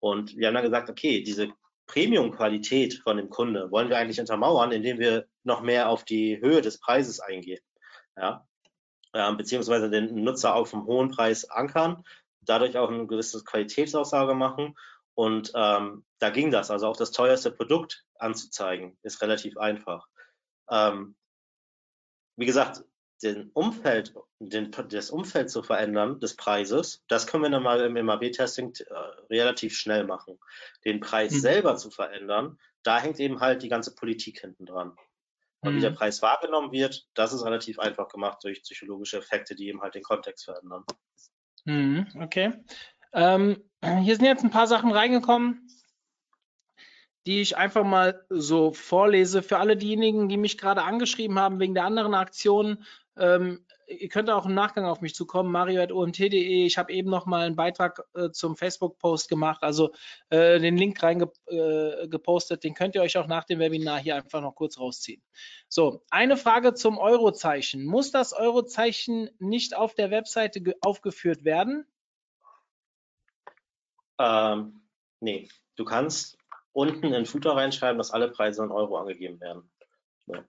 [0.00, 1.52] Und wir haben dann gesagt, okay, diese
[1.86, 6.62] Premium-Qualität von dem Kunde wollen wir eigentlich untermauern, indem wir noch mehr auf die Höhe
[6.62, 7.60] des Preises eingehen.
[8.16, 8.46] Ja?
[9.12, 12.02] Äh, beziehungsweise den Nutzer auf einem hohen Preis ankern,
[12.40, 14.74] dadurch auch eine gewisse Qualitätsaussage machen
[15.14, 16.70] und ähm, da ging das.
[16.70, 20.06] Also auch das teuerste Produkt anzuzeigen, ist relativ einfach.
[20.70, 21.16] Ähm,
[22.36, 22.84] wie gesagt,
[23.22, 28.06] den Umfeld, den, das Umfeld zu verändern des Preises, das können wir dann mal im
[28.06, 28.94] MAB-Testing äh,
[29.30, 30.38] relativ schnell machen.
[30.84, 31.40] Den Preis mhm.
[31.40, 34.96] selber zu verändern, da hängt eben halt die ganze Politik hinten dran.
[35.60, 35.76] Und mhm.
[35.76, 39.82] wie der Preis wahrgenommen wird, das ist relativ einfach gemacht durch psychologische Effekte, die eben
[39.82, 40.84] halt den Kontext verändern.
[41.64, 42.52] Mhm, okay.
[43.12, 45.68] Ähm, hier sind jetzt ein paar Sachen reingekommen,
[47.26, 49.42] die ich einfach mal so vorlese.
[49.42, 52.84] Für alle diejenigen, die mich gerade angeschrieben haben wegen der anderen Aktionen,
[53.16, 56.64] ähm, ihr könnt auch im Nachgang auf mich zukommen, mario.omt.de.
[56.66, 59.92] Ich habe eben noch mal einen Beitrag äh, zum Facebook-Post gemacht, also
[60.30, 62.58] äh, den Link reingepostet.
[62.58, 65.22] Äh, den könnt ihr euch auch nach dem Webinar hier einfach noch kurz rausziehen.
[65.68, 67.84] So, eine Frage zum Eurozeichen.
[67.84, 71.86] Muss das Eurozeichen nicht auf der Webseite aufgeführt werden?
[74.22, 74.82] Ähm,
[75.20, 76.38] nee, du kannst
[76.72, 79.70] unten in Footer reinschreiben, dass alle Preise in Euro angegeben werden.
[80.26, 80.44] Ja.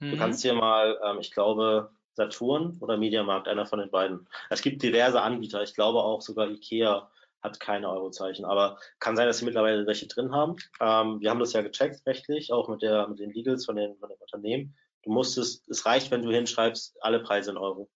[0.00, 0.18] Du Mhm.
[0.18, 4.28] kannst dir mal, ähm, ich glaube, Saturn oder Mediamarkt, einer von den beiden.
[4.50, 5.62] Es gibt diverse Anbieter.
[5.62, 7.10] Ich glaube auch sogar Ikea
[7.40, 10.56] hat keine Eurozeichen, aber kann sein, dass sie mittlerweile welche drin haben.
[10.80, 13.96] Ähm, wir haben das ja gecheckt rechtlich, auch mit der mit den Legals von den,
[13.98, 14.76] von den Unternehmen.
[15.04, 17.88] Du musst es, es reicht, wenn du hinschreibst, alle Preise in Euro.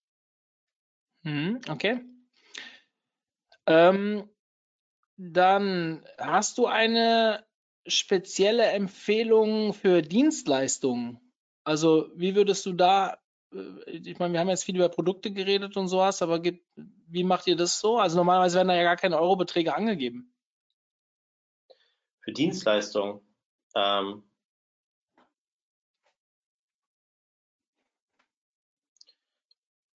[1.25, 2.01] Mhm, okay.
[3.66, 4.29] Ähm,
[5.31, 7.45] dann hast du eine
[7.87, 11.20] spezielle Empfehlung für Dienstleistungen?
[11.64, 13.18] Also, wie würdest du da,
[13.55, 16.66] äh, ich meine, wir haben jetzt viel über Produkte geredet und sowas, aber gibt,
[17.07, 17.99] wie macht ihr das so?
[17.99, 20.35] Also normalerweise werden da ja gar keine Eurobeträge angegeben.
[22.20, 23.20] Für Dienstleistungen,
[23.75, 24.25] ähm,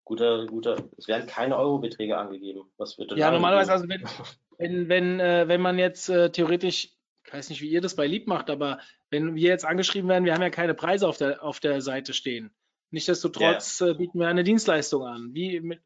[0.04, 2.70] guter, guter, es werden keine Eurobeträge angegeben.
[2.76, 4.02] Was wird denn Ja, normalerweise, also wenn,
[4.58, 6.90] wenn, wenn, äh, wenn man jetzt äh, theoretisch,
[7.26, 8.80] ich weiß nicht, wie ihr das bei Lieb macht, aber
[9.10, 12.12] wenn wir jetzt angeschrieben werden, wir haben ja keine Preise auf der, auf der Seite
[12.12, 12.54] stehen.
[12.90, 15.34] Nichtsdestotrotz äh, bieten wir eine Dienstleistung an.
[15.34, 15.80] Wie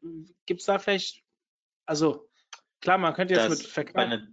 [0.45, 1.23] gibt es da vielleicht,
[1.85, 2.29] also
[2.81, 4.27] klar, man könnte jetzt Das mit bei Verkauf, einer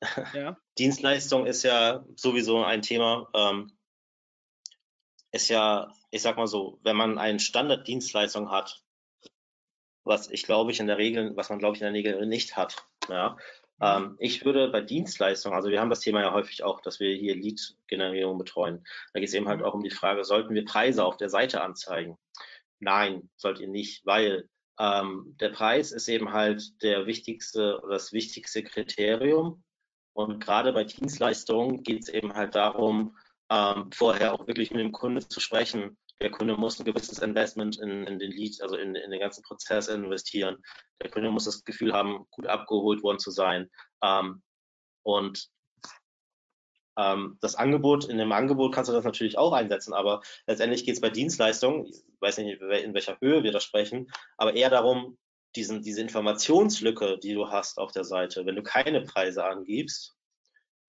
[0.34, 3.28] ja, Dienstleistung ist ja sowieso ein Thema.
[3.34, 3.78] Ähm,
[5.32, 8.84] ist ja, ich sag mal so, wenn man eine Standarddienstleistung hat,
[10.04, 12.56] was ich glaube ich in der Regel, was man glaube ich in der Regel nicht
[12.56, 12.86] hat.
[13.08, 13.36] Ja,
[13.80, 17.14] ähm, ich würde bei Dienstleistungen, also wir haben das Thema ja häufig auch, dass wir
[17.14, 18.84] hier Lead-Generierung betreuen.
[19.12, 21.62] Da geht es eben halt auch um die Frage, sollten wir Preise auf der Seite
[21.62, 22.16] anzeigen?
[22.80, 24.48] Nein, sollt ihr nicht, weil
[24.78, 29.62] ähm, der Preis ist eben halt der wichtigste oder das wichtigste Kriterium.
[30.12, 33.16] Und gerade bei Dienstleistungen geht es eben halt darum,
[33.50, 35.96] ähm, vorher auch wirklich mit dem Kunde zu sprechen.
[36.22, 39.42] Der Kunde muss ein gewisses Investment in, in den Lead, also in, in den ganzen
[39.42, 40.56] Prozess investieren.
[41.02, 43.70] Der Kunde muss das Gefühl haben, gut abgeholt worden zu sein.
[44.02, 44.42] Ähm,
[45.02, 45.48] und
[46.96, 50.94] ähm, das Angebot, in dem Angebot kannst du das natürlich auch einsetzen, aber letztendlich geht
[50.94, 55.18] es bei Dienstleistungen, ich weiß nicht, in welcher Höhe wir da sprechen, aber eher darum,
[55.56, 60.13] diesen, diese Informationslücke, die du hast auf der Seite, wenn du keine Preise angibst,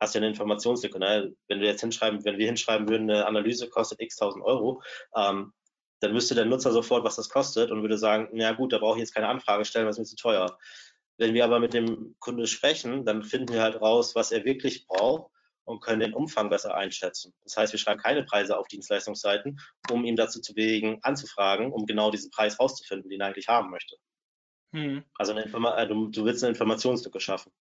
[0.05, 0.99] hast du ja eine Informationslücke.
[0.99, 1.33] Ne?
[1.47, 4.81] Wenn du jetzt hinschreiben, wenn wir hinschreiben würden, eine Analyse kostet x tausend Euro,
[5.15, 5.53] ähm,
[5.99, 8.97] dann wüsste der Nutzer sofort, was das kostet und würde sagen, na gut, da brauche
[8.97, 10.57] ich jetzt keine Anfrage stellen, was ist mir zu teuer.
[11.17, 14.85] Wenn wir aber mit dem Kunde sprechen, dann finden wir halt raus, was er wirklich
[14.85, 15.31] braucht
[15.63, 17.33] und können den Umfang besser einschätzen.
[17.43, 21.85] Das heißt, wir schreiben keine Preise auf Dienstleistungsseiten, um ihn dazu zu bewegen, anzufragen, um
[21.85, 23.95] genau diesen Preis rauszufinden, den er eigentlich haben möchte.
[24.73, 25.03] hm.
[25.15, 27.51] Also äh, du, du willst eine Informationslücke schaffen.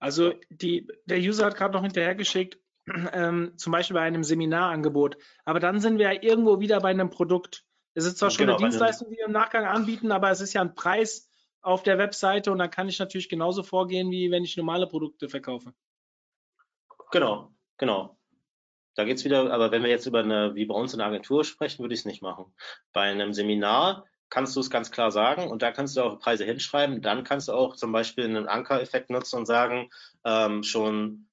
[0.00, 2.58] Also die, der User hat gerade noch hinterhergeschickt,
[3.12, 5.18] ähm, zum Beispiel bei einem Seminarangebot.
[5.44, 7.64] Aber dann sind wir ja irgendwo wieder bei einem Produkt.
[7.94, 10.54] Es ist zwar schon Genau, eine Dienstleistung, die wir im Nachgang anbieten, aber es ist
[10.54, 11.30] ja ein Preis
[11.60, 15.28] auf der Webseite und da kann ich natürlich genauso vorgehen, wie wenn ich normale Produkte
[15.28, 15.74] verkaufe.
[17.10, 18.16] Genau, genau.
[18.94, 21.44] Da geht's wieder, aber wenn wir jetzt über eine, wie bei uns in der Agentur
[21.44, 22.54] sprechen, würde ich es nicht machen.
[22.92, 26.44] Bei einem Seminar kannst du es ganz klar sagen und da kannst du auch Preise
[26.44, 27.02] hinschreiben.
[27.02, 29.90] Dann kannst du auch zum Beispiel einen Anker-Effekt nutzen und sagen,
[30.24, 31.28] ähm, schon,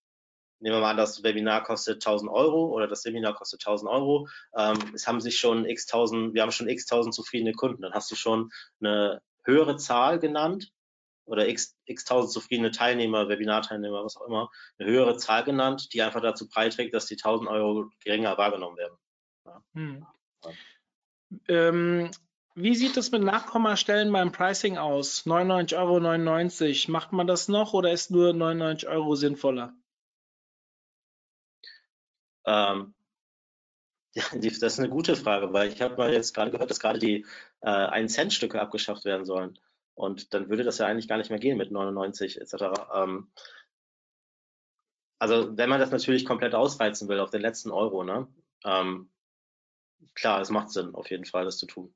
[0.60, 4.28] nehmen wir mal an, das Webinar kostet 1000 Euro oder das Seminar kostet 1000 Euro.
[4.58, 7.84] Ähm, es haben sich schon x tausend, wir haben schon x tausend zufriedene Kunden.
[7.84, 10.72] Dann hast du schon eine höhere Zahl genannt
[11.26, 16.02] oder x, x tausend zufriedene Teilnehmer, Webinarteilnehmer, was auch immer, eine höhere Zahl genannt, die
[16.02, 18.98] einfach dazu beiträgt, dass die 1000 Euro geringer wahrgenommen werden.
[19.74, 20.06] Hm.
[20.44, 20.52] Ja.
[21.48, 22.12] Ähm,
[22.58, 25.28] wie sieht es mit Nachkommastellen beim Pricing aus?
[25.28, 26.92] 99,99 Euro.
[26.92, 29.76] Macht man das noch oder ist nur 99 Euro sinnvoller?
[32.48, 32.96] Ähm,
[34.16, 37.28] das ist eine gute Frage, weil ich habe mal jetzt gerade gehört, dass gerade die
[37.62, 39.60] äh, 1-Cent-Stücke abgeschafft werden sollen.
[39.94, 42.56] Und dann würde das ja eigentlich gar nicht mehr gehen mit 99 etc.
[42.92, 43.32] Ähm,
[45.20, 48.28] also wenn man das natürlich komplett ausreizen will auf den letzten Euro, ne?
[48.64, 49.12] Ähm,
[50.16, 51.94] klar, es macht Sinn, auf jeden Fall, das zu tun.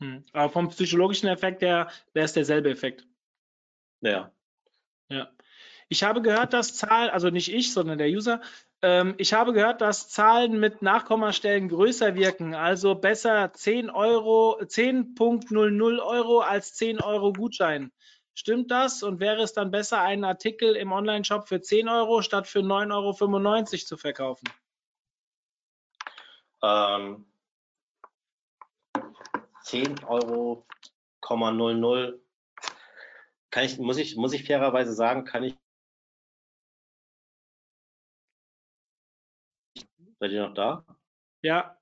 [0.00, 0.24] Hm.
[0.32, 3.06] Aber vom psychologischen Effekt her wäre es derselbe Effekt.
[4.00, 4.32] Ja.
[5.08, 5.30] Ja.
[5.88, 8.40] Ich habe gehört, dass Zahlen, also nicht ich, sondern der User,
[8.82, 16.00] ähm, ich habe gehört, dass Zahlen mit Nachkommastellen größer wirken, also besser 10 Euro, 10.00
[16.00, 17.92] Euro als 10 Euro Gutschein.
[18.34, 19.02] Stimmt das?
[19.02, 22.92] Und wäre es dann besser, einen Artikel im Onlineshop für 10 Euro statt für 9,95
[22.92, 24.48] Euro zu verkaufen?
[26.62, 27.26] Ähm,
[29.64, 30.66] 10 Euro,
[31.22, 32.22] 00.
[33.50, 35.56] Kann ich, muss ich, muss ich fairerweise sagen, kann ich.
[40.20, 40.84] Seid ihr noch da?
[41.42, 41.78] Ja,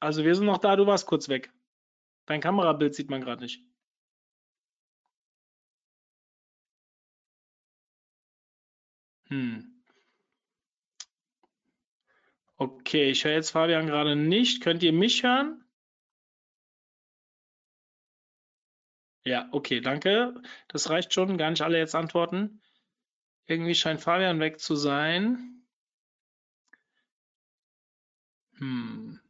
[0.00, 1.52] also wir sind noch da, du warst kurz weg.
[2.26, 3.64] Dein Kamerabild sieht man gerade nicht.
[9.28, 9.82] Hm.
[12.56, 14.62] Okay, ich höre jetzt Fabian gerade nicht.
[14.62, 15.61] Könnt ihr mich hören?
[19.24, 20.34] Ja, okay, danke.
[20.68, 21.38] Das reicht schon.
[21.38, 22.60] Gar nicht alle jetzt antworten.
[23.46, 25.64] Irgendwie scheint Fabian weg zu sein.
[28.58, 29.20] Hm.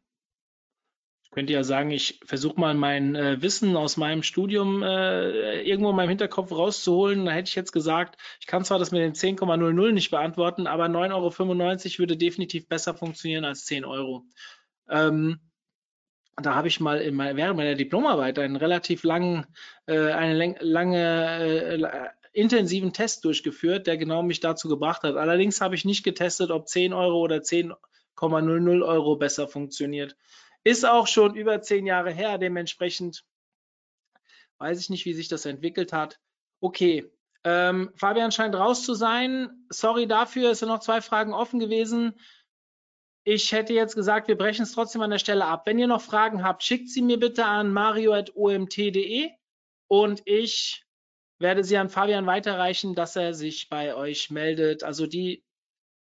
[1.23, 5.89] Ich könnte ja sagen, ich versuche mal mein äh, Wissen aus meinem Studium äh, irgendwo
[5.89, 7.25] in meinem Hinterkopf rauszuholen.
[7.25, 10.85] Da hätte ich jetzt gesagt, ich kann zwar das mit den 10,00 nicht beantworten, aber
[10.85, 14.25] 9,95 Euro würde definitiv besser funktionieren als 10 Euro.
[14.89, 15.39] Ähm,
[16.41, 19.45] da habe ich mal in mein, während meiner Diplomarbeit einen relativ langen,
[19.85, 25.15] äh, eine lange äh, intensiven Test durchgeführt, der genau mich dazu gebracht hat.
[25.15, 30.15] Allerdings habe ich nicht getestet, ob 10 Euro oder 10,00 Euro besser funktioniert.
[30.63, 33.25] Ist auch schon über zehn Jahre her, dementsprechend
[34.59, 36.19] weiß ich nicht, wie sich das entwickelt hat.
[36.61, 37.11] Okay,
[37.43, 39.65] ähm, Fabian scheint raus zu sein.
[39.69, 42.13] Sorry dafür, es sind noch zwei Fragen offen gewesen.
[43.25, 45.65] Ich hätte jetzt gesagt, wir brechen es trotzdem an der Stelle ab.
[45.65, 49.29] Wenn ihr noch Fragen habt, schickt sie mir bitte an mario.omt.de
[49.87, 50.85] und ich
[51.39, 54.83] werde sie an Fabian weiterreichen, dass er sich bei euch meldet.
[54.83, 55.43] Also die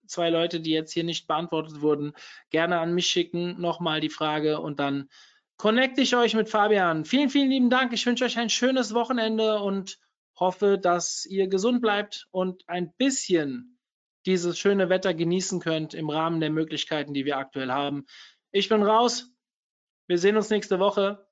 [0.07, 2.13] zwei Leute, die jetzt hier nicht beantwortet wurden,
[2.51, 3.61] gerne an mich schicken.
[3.61, 5.09] Nochmal die Frage und dann
[5.57, 7.05] connecte ich euch mit Fabian.
[7.05, 7.93] Vielen, vielen lieben Dank.
[7.93, 9.99] Ich wünsche euch ein schönes Wochenende und
[10.39, 13.78] hoffe, dass ihr gesund bleibt und ein bisschen
[14.27, 18.07] dieses schöne Wetter genießen könnt im Rahmen der Möglichkeiten, die wir aktuell haben.
[18.51, 19.33] Ich bin raus.
[20.07, 21.27] Wir sehen uns nächste Woche.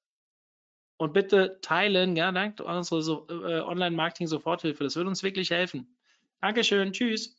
[0.98, 4.84] Und bitte teilen, ja, danke unsere so, äh, Online-Marketing-Soforthilfe.
[4.84, 5.98] Das würde uns wirklich helfen.
[6.40, 6.92] Dankeschön.
[6.92, 7.35] Tschüss.